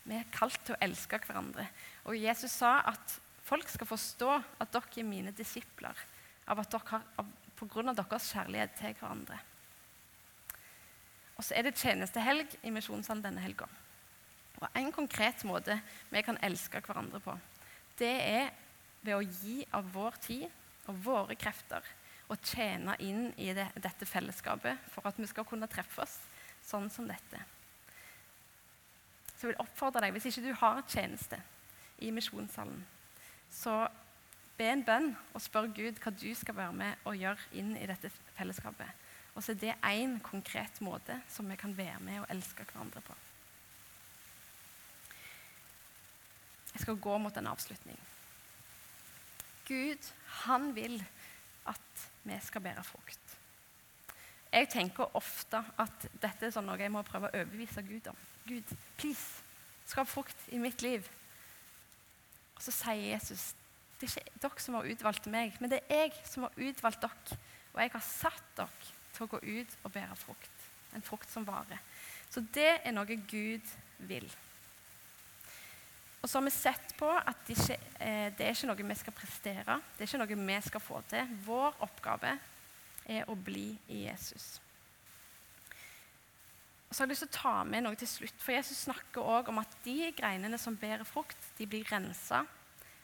Vi 0.05 0.19
er 0.19 0.29
kalt 0.35 0.61
til 0.67 0.77
å 0.77 0.83
elske 0.85 1.17
hverandre. 1.25 1.65
Og 2.05 2.21
Jesus 2.21 2.59
sa 2.61 2.75
at 2.93 3.17
folk 3.49 3.73
skal 3.73 3.89
forstå 3.89 4.29
at 4.37 4.77
dere 4.77 5.01
er 5.01 5.09
mine 5.09 5.33
disipler 5.33 6.05
av 6.45 6.61
at 6.61 6.77
dere 6.77 6.93
har, 6.93 7.33
på 7.57 7.71
grunn 7.73 7.89
av 7.89 7.97
deres 7.97 8.29
kjærlighet 8.37 8.77
til 8.83 9.01
hverandre. 9.01 9.41
Og 11.41 11.41
så 11.41 11.57
er 11.57 11.65
det 11.65 11.79
tjenestehelg 11.81 12.61
i 12.61 12.77
Misjonssalen 12.77 13.25
denne 13.25 13.49
helga. 13.49 13.73
Og 14.61 14.69
En 14.77 14.93
konkret 14.93 15.41
måte 15.49 15.81
vi 16.13 16.21
kan 16.21 16.45
elske 16.45 16.85
hverandre 16.85 17.25
på, 17.25 17.41
det 17.97 18.17
er 18.29 18.51
ved 19.01 19.17
å 19.17 19.25
gi 19.25 19.63
av 19.73 19.89
vår 19.97 20.27
tid 20.29 20.51
og 20.85 21.07
våre 21.15 21.41
krefter 21.41 21.96
og 22.29 22.41
tjene 22.43 22.97
inn 23.03 23.29
i 23.39 23.53
det, 23.55 23.69
dette 23.79 24.09
fellesskapet 24.09 24.89
for 24.91 25.07
at 25.07 25.19
vi 25.21 25.29
skal 25.31 25.47
kunne 25.47 25.69
treffe 25.71 26.03
oss 26.03 26.17
sånn 26.67 26.89
som 26.91 27.07
dette. 27.09 27.43
Så 29.37 29.47
jeg 29.47 29.53
vil 29.53 29.63
oppfordre 29.63 30.03
deg, 30.03 30.17
Hvis 30.17 30.31
ikke 30.31 30.49
du 30.49 30.53
har 30.55 30.83
tjeneste 30.89 31.39
i 32.03 32.11
misjonssalen, 32.11 32.83
så 33.53 33.87
be 34.57 34.71
en 34.73 34.85
bønn 34.85 35.11
og 35.35 35.43
spør 35.45 35.69
Gud 35.77 36.01
hva 36.01 36.13
du 36.17 36.31
skal 36.35 36.57
være 36.57 36.73
med 36.73 37.05
og 37.05 37.19
gjøre 37.21 37.51
inn 37.61 37.77
i 37.77 37.87
dette 37.89 38.11
fellesskapet. 38.39 39.05
Og 39.37 39.45
så 39.45 39.53
er 39.53 39.61
det 39.61 39.77
én 39.85 40.17
konkret 40.25 40.81
måte 40.81 41.19
som 41.29 41.49
vi 41.51 41.59
kan 41.61 41.77
være 41.77 42.01
med 42.01 42.23
og 42.23 42.31
elske 42.33 42.65
hverandre 42.65 43.03
på. 43.05 43.17
Jeg 46.73 46.83
skal 46.83 47.01
gå 47.01 47.19
mot 47.21 47.37
en 47.37 47.51
avslutning. 47.53 47.99
Gud, 49.69 50.09
han 50.45 50.71
vil 50.77 51.01
at 51.71 52.07
vi 52.27 52.39
skal 52.43 52.65
bære 52.65 52.85
frukt. 52.87 53.37
Jeg 54.53 54.69
tenker 54.73 55.17
ofte 55.19 55.61
at 55.83 56.07
dette 56.23 56.47
er 56.47 56.55
sånn 56.55 56.67
noe 56.69 56.81
jeg 56.81 56.93
må 56.93 57.03
prøve 57.07 57.29
å 57.29 57.35
overbevise 57.35 57.83
Gud 57.87 58.09
om. 58.13 58.19
Gud, 58.47 58.73
please, 58.97 59.43
skap 59.87 60.09
frukt 60.09 60.47
i 60.55 60.61
mitt 60.63 60.83
liv. 60.87 61.07
Og 62.57 62.63
så 62.65 62.73
sier 62.73 63.13
Jesus 63.13 63.53
det 63.97 64.11
er 64.11 64.21
ikke 64.21 64.41
dere 64.43 64.61
som 64.61 64.75
har 64.77 64.89
utvalgt 64.93 65.27
meg, 65.33 65.55
men 65.61 65.73
det 65.73 65.79
er 65.89 66.03
jeg 66.05 66.19
som 66.29 66.45
har 66.45 66.59
utvalgt 66.61 67.05
dere. 67.05 67.39
Og 67.73 67.81
jeg 67.81 67.93
har 67.95 68.05
satt 68.05 68.51
dere 68.59 68.91
til 69.17 69.25
å 69.25 69.31
gå 69.33 69.41
ut 69.41 69.77
og 69.83 69.93
bære 69.95 70.19
frukt. 70.21 70.67
En 70.97 71.05
frukt 71.05 71.31
som 71.33 71.47
varer. 71.49 71.81
Så 72.29 72.43
det 72.53 72.75
er 72.83 72.93
noe 72.93 73.17
Gud 73.29 73.73
vil. 74.09 74.29
Og 76.27 76.31
så 76.31 76.41
har 76.41 76.45
vi 76.49 76.51
sett 76.51 76.95
på 76.99 77.07
at 77.07 77.43
det 77.47 77.55
ikke, 77.55 77.75
eh, 78.03 78.33
det 78.35 78.43
er 78.43 78.57
ikke 78.57 78.67
noe 78.67 78.85
vi 78.89 78.95
skal 78.99 79.15
prestere. 79.15 79.75
Det 79.95 80.03
er 80.03 80.09
ikke 80.09 80.19
noe 80.19 80.47
vi 80.49 80.55
skal 80.67 80.83
få 80.83 81.01
til. 81.07 81.29
Vår 81.47 81.77
oppgave 81.87 82.33
er 83.07 83.29
å 83.31 83.37
bli 83.39 83.69
i 83.95 84.01
Jesus. 84.09 84.47
Og 86.89 86.91
så 86.91 86.99
har 86.99 87.07
jeg 87.07 87.13
lyst 87.13 87.23
til 87.29 87.31
å 87.31 87.37
ta 87.37 87.53
med 87.63 87.85
noe 87.87 87.95
til 87.95 88.11
slutt, 88.11 88.43
for 88.43 88.57
Jesus 88.57 88.81
snakker 88.89 89.23
også 89.23 89.53
om 89.53 89.61
at 89.63 89.77
de 89.85 90.11
greinene 90.19 90.59
som 90.59 90.75
bærer 90.75 91.07
frukt, 91.07 91.39
de 91.61 91.67
blir 91.71 91.87
rensa 91.93 92.43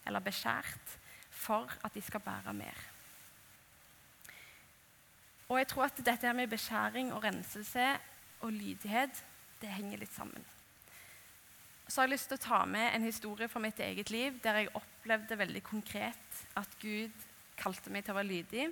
eller 0.02 0.26
beskjært 0.26 0.96
for 1.30 1.70
at 1.78 1.94
de 1.94 2.02
skal 2.02 2.24
bære 2.26 2.56
mer. 2.58 2.80
Og 5.46 5.61
jeg 5.61 5.70
tror 5.70 5.87
at 5.87 6.02
dette 6.11 6.35
med 6.35 6.50
beskjæring 6.50 7.14
og 7.14 7.22
renselse 7.22 7.87
og 8.40 8.50
lydighet 8.50 9.22
det 9.62 9.70
henger 9.78 10.02
litt 10.02 10.18
sammen 10.18 10.51
så 11.92 12.00
har 12.00 12.07
jeg 12.09 12.14
lyst 12.14 12.31
til 12.31 12.38
å 12.38 12.40
ta 12.40 12.59
med 12.64 12.87
en 12.94 13.05
historie 13.05 13.50
fra 13.52 13.61
mitt 13.61 13.81
eget 13.85 14.09
liv 14.09 14.38
der 14.40 14.62
jeg 14.62 14.70
opplevde 14.78 15.37
veldig 15.37 15.61
konkret 15.66 16.38
at 16.57 16.76
Gud 16.81 17.26
kalte 17.61 17.92
meg 17.92 18.07
til 18.07 18.14
å 18.14 18.16
være 18.16 18.31
lydig, 18.31 18.68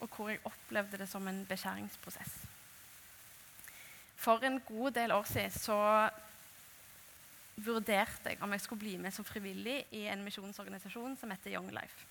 og 0.00 0.14
hvor 0.14 0.30
jeg 0.32 0.40
opplevde 0.48 0.96
det 1.02 1.08
som 1.10 1.26
en 1.28 1.42
beskjæringsprosess. 1.50 2.38
For 4.16 4.46
en 4.48 4.56
god 4.64 4.96
del 4.96 5.12
år 5.12 5.28
siden 5.28 5.58
så 5.60 5.76
vurderte 7.66 8.32
jeg 8.32 8.40
om 8.42 8.54
jeg 8.56 8.64
skulle 8.64 8.84
bli 8.86 8.94
med 9.02 9.12
som 9.12 9.26
frivillig 9.28 9.82
i 9.98 10.06
en 10.08 10.24
misjonsorganisasjon 10.24 11.18
som 11.20 11.34
heter 11.34 11.52
Young 11.52 11.68
Life. 11.74 12.06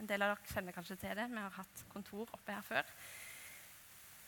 En 0.00 0.08
del 0.08 0.24
av 0.24 0.32
dere 0.32 0.54
kjenner 0.54 0.76
kanskje 0.76 0.96
til 1.02 1.12
det. 1.18 1.28
Vi 1.28 1.42
har 1.42 1.58
hatt 1.58 1.84
kontor 1.92 2.32
oppe 2.32 2.56
her 2.56 2.64
før. 2.64 2.94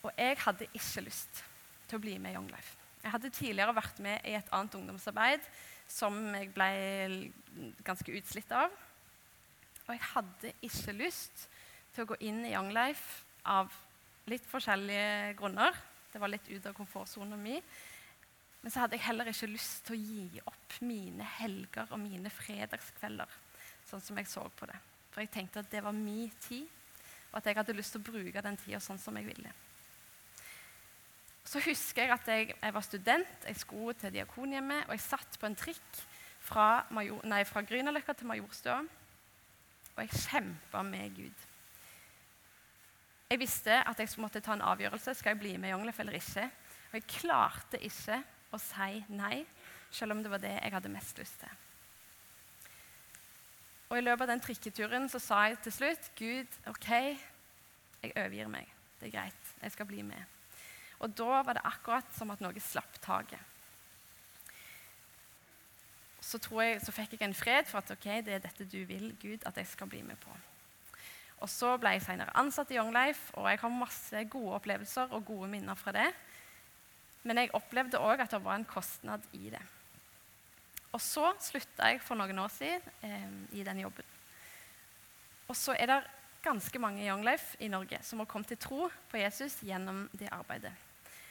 Og 0.05 0.13
jeg 0.13 0.37
hadde 0.45 0.69
ikke 0.75 1.07
lyst 1.09 1.43
til 1.89 1.97
å 1.97 2.05
bli 2.05 2.19
med 2.21 2.35
i 2.35 2.37
Young 2.37 2.53
Life. 2.53 2.78
Jeg 3.03 3.13
hadde 3.15 3.31
tidligere 3.35 3.77
vært 3.77 4.01
med 4.03 4.27
i 4.27 4.35
et 4.39 4.49
annet 4.55 4.75
ungdomsarbeid 4.79 5.45
som 5.89 6.17
jeg 6.35 6.51
ble 6.53 6.71
ganske 7.87 8.15
utslitt 8.19 8.51
av. 8.53 8.73
Og 9.87 9.95
jeg 9.95 10.05
hadde 10.11 10.55
ikke 10.67 10.97
lyst 10.99 11.47
til 11.95 12.05
å 12.05 12.11
gå 12.11 12.19
inn 12.29 12.43
i 12.45 12.53
Young 12.53 12.73
Life 12.75 13.25
av 13.49 13.73
litt 14.29 14.45
forskjellige 14.51 15.37
grunner. 15.39 15.77
Det 16.13 16.21
var 16.21 16.33
litt 16.33 16.51
ut 16.51 16.67
av 16.69 16.77
komfortsona 16.77 17.39
min. 17.41 17.63
Men 18.61 18.75
så 18.75 18.83
hadde 18.83 18.99
jeg 18.99 19.07
heller 19.07 19.31
ikke 19.31 19.49
lyst 19.49 19.87
til 19.87 19.97
å 19.97 20.03
gi 20.03 20.43
opp 20.51 20.81
mine 20.85 21.25
helger 21.39 21.89
og 21.95 22.03
mine 22.03 22.31
fredagskvelder, 22.33 23.31
sånn 23.87 24.03
som 24.03 24.19
jeg 24.19 24.29
så 24.29 24.43
på 24.59 24.67
det. 24.69 24.77
For 25.15 25.23
jeg 25.23 25.33
tenkte 25.33 25.63
at 25.63 25.71
det 25.73 25.83
var 25.85 25.95
min 25.97 26.33
tid, 26.43 26.67
og 27.31 27.39
at 27.39 27.49
jeg 27.49 27.59
hadde 27.61 27.77
lyst 27.79 27.95
til 27.95 28.03
å 28.03 28.09
bruke 28.11 28.43
den 28.45 28.59
tida 28.61 28.81
sånn 28.83 29.01
som 29.01 29.17
jeg 29.17 29.29
ville. 29.31 29.53
Så 31.49 31.63
husker 31.65 32.05
jeg 32.05 32.13
at 32.13 32.29
jeg, 32.29 32.55
jeg 32.61 32.75
var 32.75 32.85
student, 32.85 33.45
jeg 33.47 33.57
skulle 33.57 33.95
til 33.97 34.13
Diakonhjemmet, 34.13 34.85
og 34.85 34.93
jeg 34.93 35.01
satt 35.01 35.39
på 35.41 35.49
en 35.49 35.57
trikk 35.57 36.01
fra, 36.45 36.85
Major, 36.93 37.23
nei, 37.25 37.41
fra 37.49 37.63
Grünerløkka 37.65 38.13
til 38.19 38.29
Majorstua, 38.29 38.83
og 39.95 40.03
jeg 40.05 40.27
kjempa 40.27 40.83
med 40.85 41.17
Gud. 41.17 41.47
Jeg 43.31 43.41
visste 43.41 43.81
at 43.81 44.01
jeg 44.01 44.13
måtte 44.21 44.41
ta 44.45 44.55
en 44.57 44.65
avgjørelse. 44.65 45.15
Skal 45.17 45.35
jeg 45.35 45.41
bli 45.41 45.57
med 45.61 45.69
i 45.69 45.73
Jonglef 45.73 45.99
eller 46.01 46.17
ikke? 46.17 46.47
Og 46.89 46.95
jeg 46.97 47.09
klarte 47.13 47.81
ikke 47.85 48.23
å 48.53 48.61
si 48.63 49.03
nei, 49.13 49.43
selv 49.91 50.15
om 50.15 50.23
det 50.25 50.33
var 50.33 50.41
det 50.45 50.55
jeg 50.55 50.73
hadde 50.73 50.93
mest 50.93 51.21
lyst 51.21 51.43
til. 51.43 51.59
Og 53.89 53.99
I 53.99 54.05
løpet 54.05 54.25
av 54.25 54.33
den 54.35 54.45
trikketuren 54.45 55.09
så 55.13 55.21
sa 55.21 55.45
jeg 55.49 55.63
til 55.65 55.81
slutt 55.81 56.11
Gud, 56.17 56.59
OK, 56.69 56.89
jeg 58.05 58.17
overgir 58.17 58.53
meg. 58.53 58.69
Det 59.01 59.09
er 59.09 59.17
greit. 59.17 59.55
Jeg 59.63 59.77
skal 59.77 59.89
bli 59.89 60.05
med. 60.05 60.38
Og 60.99 61.15
da 61.15 61.43
var 61.47 61.55
det 61.55 61.67
akkurat 61.69 62.11
som 62.17 62.33
at 62.35 62.43
noe 62.43 62.63
slapp 62.63 62.99
taket. 63.05 63.41
Så, 66.19 66.41
jeg, 66.59 66.81
så 66.83 66.93
fikk 66.93 67.15
jeg 67.15 67.29
en 67.29 67.37
fred 67.37 67.69
for 67.71 67.81
at 67.81 67.93
ok, 67.95 68.09
det 68.27 68.35
er 68.37 68.43
dette 68.43 68.67
du 68.69 68.81
vil, 68.85 69.13
Gud, 69.23 69.45
at 69.47 69.57
jeg 69.57 69.69
skal 69.71 69.89
bli 69.89 70.03
med 70.05 70.19
på. 70.21 70.35
Og 71.39 71.49
Så 71.49 71.77
ble 71.79 71.95
jeg 71.95 72.03
senere 72.05 72.35
ansatt 72.37 72.73
i 72.75 72.77
Young 72.77 72.91
Life, 72.93 73.31
og 73.39 73.47
jeg 73.49 73.61
har 73.63 73.73
masse 73.73 74.25
gode 74.33 74.57
opplevelser 74.59 75.15
og 75.15 75.25
gode 75.29 75.49
minner 75.53 75.79
fra 75.79 75.95
det. 75.95 76.09
Men 77.23 77.39
jeg 77.39 77.55
opplevde 77.55 78.01
òg 78.03 78.25
at 78.25 78.35
det 78.35 78.43
var 78.43 78.59
en 78.59 78.67
kostnad 78.67 79.25
i 79.39 79.53
det. 79.55 79.63
Og 80.93 81.01
så 81.05 81.31
slutta 81.45 81.93
jeg 81.93 82.03
for 82.03 82.19
noen 82.19 82.43
år 82.43 82.51
siden 82.51 82.95
eh, 83.07 83.59
i 83.61 83.65
den 83.65 83.85
jobben. 83.85 84.15
Og 85.49 85.57
så 85.57 85.77
er 85.79 85.93
det 85.93 86.03
ganske 86.43 86.81
mange 86.83 87.05
i 87.05 87.09
Young 87.09 87.25
Life 87.25 87.57
i 87.63 87.71
Norge 87.71 88.01
som 88.03 88.21
har 88.23 88.29
kommet 88.31 88.51
til 88.53 88.61
tro 88.61 88.89
på 89.11 89.21
Jesus 89.21 89.61
gjennom 89.63 90.07
det 90.17 90.33
arbeidet. 90.33 90.73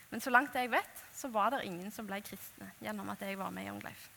Men 0.09 0.23
så 0.23 0.31
langt 0.31 0.55
jeg 0.55 0.71
vet, 0.71 1.03
så 1.13 1.29
var 1.31 1.51
det 1.51 1.65
ingen 1.67 1.91
som 1.91 2.07
ble 2.07 2.21
kristne 2.23 2.69
gjennom 2.79 3.09
at 3.11 3.23
jeg 3.25 3.39
var 3.39 3.51
med 3.51 3.65
i 3.65 3.71
Young 3.71 3.81
Life. 3.83 4.09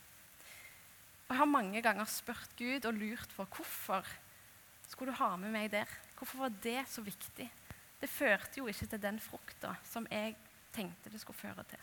Og 1.26 1.34
Jeg 1.34 1.38
har 1.38 1.50
mange 1.50 1.82
ganger 1.82 2.10
spurt 2.10 2.56
Gud 2.58 2.86
og 2.86 2.94
lurt 2.94 3.32
for 3.34 3.46
hvorfor 3.56 4.06
skulle 4.90 5.12
du 5.12 5.18
ha 5.22 5.36
med 5.36 5.52
meg 5.54 5.70
der. 5.70 5.90
Hvorfor 6.18 6.46
var 6.46 6.54
det 6.62 6.84
så 6.90 7.02
viktig? 7.02 7.46
Det 8.00 8.08
førte 8.10 8.58
jo 8.58 8.66
ikke 8.66 8.86
til 8.86 9.02
den 9.02 9.20
frukta 9.20 9.74
som 9.86 10.06
jeg 10.10 10.34
tenkte 10.74 11.10
det 11.12 11.20
skulle 11.20 11.38
føre 11.38 11.64
til. 11.70 11.82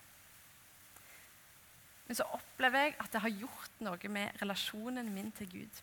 Men 2.07 2.15
så 2.15 2.23
opplever 2.31 2.85
jeg 2.85 2.95
at 3.03 3.11
det 3.13 3.21
har 3.21 3.35
gjort 3.43 3.83
noe 3.83 4.11
med 4.11 4.41
relasjonen 4.41 5.11
min 5.13 5.31
til 5.35 5.49
Gud. 5.51 5.81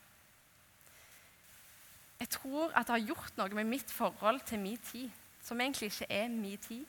Jeg 2.21 2.29
tror 2.33 2.73
at 2.73 2.87
det 2.89 2.97
har 2.97 3.09
gjort 3.13 3.37
noe 3.37 3.61
med 3.61 3.69
mitt 3.69 3.91
forhold 3.93 4.41
til 4.49 4.63
min 4.63 4.81
tid, 4.91 5.11
som 5.45 5.61
egentlig 5.61 5.91
ikke 5.93 6.09
er 6.09 6.29
min 6.33 6.59
tid, 6.59 6.85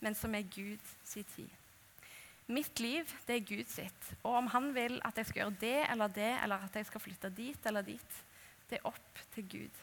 men 0.00 0.14
som 0.14 0.34
er 0.34 0.46
Gud 0.54 0.92
sin 1.04 1.26
tid. 1.34 1.48
Mitt 2.48 2.80
liv 2.80 3.04
det 3.26 3.36
er 3.36 3.44
Gud 3.44 3.68
sitt. 3.68 4.12
Og 4.22 4.38
om 4.38 4.46
han 4.54 4.70
vil 4.74 4.96
at 5.04 5.18
jeg 5.20 5.28
skal 5.28 5.42
gjøre 5.42 5.60
det 5.60 5.90
eller 5.90 6.08
det, 6.08 6.30
eller 6.42 6.64
at 6.64 6.76
jeg 6.76 6.86
skal 6.88 7.02
flytte 7.04 7.30
dit 7.36 7.66
eller 7.66 7.84
dit, 7.84 8.22
det 8.70 8.78
er 8.78 8.88
opp 8.88 9.22
til 9.34 9.48
Gud. 9.48 9.82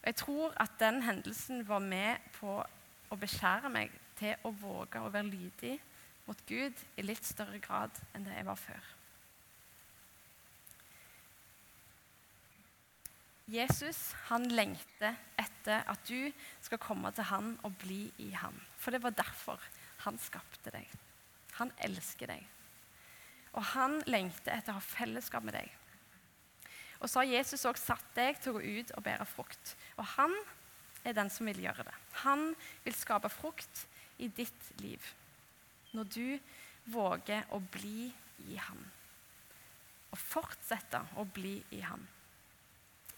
Og 0.00 0.06
Jeg 0.06 0.16
tror 0.16 0.54
at 0.56 0.78
den 0.80 1.02
hendelsen 1.02 1.68
var 1.68 1.82
med 1.84 2.16
på 2.38 2.62
å 3.10 3.18
beskjære 3.20 3.68
meg 3.72 3.92
til 4.16 4.36
å 4.44 4.52
våge 4.56 5.02
å 5.02 5.12
være 5.12 5.28
lydig 5.28 5.76
mot 6.26 6.46
Gud 6.48 6.80
i 6.96 7.04
litt 7.04 7.26
større 7.26 7.58
grad 7.60 7.92
enn 8.14 8.24
det 8.24 8.36
jeg 8.36 8.46
var 8.46 8.60
før. 8.60 8.88
Jesus 13.50 14.12
han 14.28 14.46
lengter 14.54 15.16
etter 15.40 15.82
at 15.90 16.06
du 16.06 16.30
skal 16.62 16.80
komme 16.82 17.10
til 17.14 17.26
han 17.32 17.56
og 17.66 17.74
bli 17.82 18.04
i 18.22 18.30
han. 18.38 18.54
For 18.78 18.94
det 18.94 19.02
var 19.02 19.16
derfor 19.18 19.62
han 20.04 20.18
skapte 20.22 20.72
deg. 20.74 20.86
Han 21.58 21.72
elsker 21.82 22.30
deg. 22.30 22.44
Og 23.58 23.64
han 23.72 23.98
lengter 24.06 24.54
etter 24.54 24.72
å 24.72 24.78
ha 24.78 24.84
fellesskap 24.84 25.42
med 25.46 25.58
deg. 25.58 25.66
Og 27.00 27.08
så 27.08 27.22
har 27.22 27.32
Jesus 27.32 27.64
også 27.64 27.94
satt 27.94 28.14
deg 28.14 28.38
til 28.38 28.52
å 28.52 28.60
gå 28.60 28.78
ut 28.80 28.94
og 28.94 29.04
bære 29.04 29.26
frukt. 29.26 29.74
Og 29.98 30.06
han 30.14 30.34
er 31.02 31.16
den 31.16 31.32
som 31.32 31.48
vil 31.48 31.62
gjøre 31.64 31.86
det. 31.88 31.96
Han 32.22 32.52
vil 32.84 32.96
skape 32.96 33.32
frukt 33.32 33.86
i 34.20 34.28
ditt 34.28 34.70
liv. 34.84 35.02
Når 35.96 36.10
du 36.14 36.26
våger 36.92 37.48
å 37.50 37.60
bli 37.72 38.10
i 38.46 38.56
Han. 38.60 38.80
Og 40.10 40.18
fortsette 40.18 41.02
å 41.18 41.24
bli 41.24 41.56
i 41.76 41.80
Han. 41.84 42.04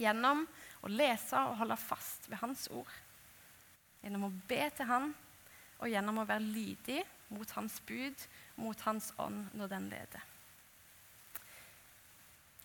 Gjennom 0.03 0.45
å 0.83 0.91
lese 0.91 1.38
og 1.38 1.59
holde 1.61 1.79
fast 1.79 2.29
ved 2.31 2.41
Hans 2.43 2.67
ord. 2.75 2.91
Gjennom 4.03 4.27
å 4.27 4.35
be 4.49 4.62
til 4.75 4.88
Han, 4.91 5.12
og 5.83 5.91
gjennom 5.91 6.23
å 6.23 6.27
være 6.27 6.47
lydig 6.47 7.01
mot 7.35 7.51
Hans 7.57 7.79
bud, 7.87 8.27
mot 8.61 8.87
Hans 8.87 9.11
ånd 9.23 9.51
når 9.59 9.71
den 9.73 9.88
leder. 9.93 10.29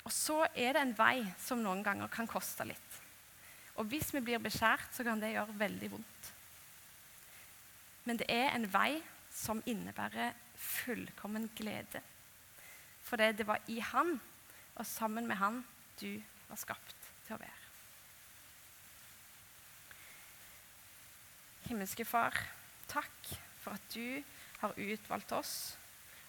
Og 0.08 0.14
så 0.14 0.46
er 0.56 0.74
det 0.74 0.84
en 0.86 0.96
vei 0.96 1.26
som 1.42 1.60
noen 1.60 1.84
ganger 1.84 2.10
kan 2.12 2.30
koste 2.30 2.66
litt. 2.68 3.00
Og 3.78 3.90
hvis 3.92 4.14
vi 4.16 4.24
blir 4.24 4.42
beskjært, 4.42 4.94
så 4.96 5.04
kan 5.06 5.20
det 5.22 5.34
gjøre 5.34 5.58
veldig 5.60 5.90
vondt. 5.92 6.30
Men 8.08 8.22
det 8.22 8.30
er 8.32 8.54
en 8.54 8.70
vei 8.72 9.02
som 9.34 9.60
innebærer 9.68 10.32
fullkommen 10.58 11.50
glede. 11.58 12.02
For 13.04 13.20
det 13.20 13.46
var 13.48 13.62
i 13.68 13.82
Han 13.92 14.16
og 14.78 14.88
sammen 14.88 15.28
med 15.28 15.38
Han 15.42 15.62
du 16.00 16.16
var 16.48 16.60
skapt 16.62 17.07
til 17.28 17.36
å 17.36 17.42
være. 17.42 17.64
Himmelske 21.68 22.06
Far, 22.08 22.38
takk 22.88 23.34
for 23.60 23.76
at 23.76 23.92
du 23.92 24.24
har 24.62 24.78
utvalgt 24.80 25.34
oss 25.36 25.56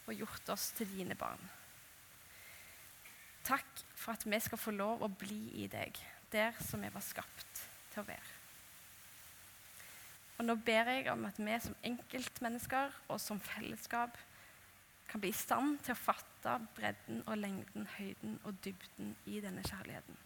og 0.08 0.16
gjort 0.16 0.50
oss 0.50 0.72
til 0.74 0.90
dine 0.90 1.14
barn. 1.18 1.40
Takk 3.46 3.84
for 3.96 4.16
at 4.16 4.26
vi 4.26 4.40
skal 4.42 4.60
få 4.60 4.74
lov 4.74 5.04
å 5.04 5.12
bli 5.12 5.62
i 5.62 5.68
deg, 5.70 5.96
der 6.32 6.58
som 6.66 6.82
vi 6.82 6.90
var 6.92 7.04
skapt 7.04 7.62
til 7.92 8.02
å 8.02 8.08
være. 8.08 8.34
Og 10.38 10.46
Nå 10.46 10.54
ber 10.62 10.90
jeg 10.92 11.08
om 11.10 11.24
at 11.26 11.38
vi 11.40 11.54
som 11.62 11.74
enkeltmennesker 11.86 12.92
og 13.08 13.18
som 13.22 13.40
fellesskap 13.42 14.18
kan 15.08 15.22
bli 15.22 15.32
i 15.32 15.38
stand 15.38 15.80
til 15.82 15.96
å 15.96 15.98
fatte 15.98 16.58
bredden 16.76 17.24
og 17.24 17.40
lengden, 17.40 17.88
høyden 17.96 18.36
og 18.44 18.58
dybden 18.64 19.14
i 19.26 19.40
denne 19.42 19.64
kjærligheten. 19.66 20.18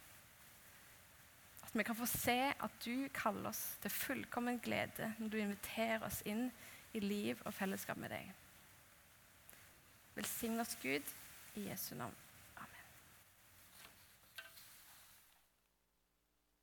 At 1.72 1.78
vi 1.78 1.84
kan 1.88 1.96
få 1.96 2.06
se 2.06 2.36
at 2.52 2.74
du 2.84 3.08
kaller 3.16 3.48
oss 3.48 3.62
til 3.80 3.90
fullkommen 3.90 4.58
glede 4.60 5.14
når 5.18 5.28
du 5.32 5.38
inviterer 5.40 6.04
oss 6.04 6.20
inn 6.28 6.50
i 6.92 7.00
liv 7.00 7.40
og 7.48 7.54
fellesskap 7.56 7.96
med 7.96 8.12
deg. 8.12 8.28
Velsign 10.12 10.60
oss, 10.60 10.76
Gud, 10.82 11.14
i 11.56 11.64
Jesu 11.70 11.94
navn. 11.96 12.12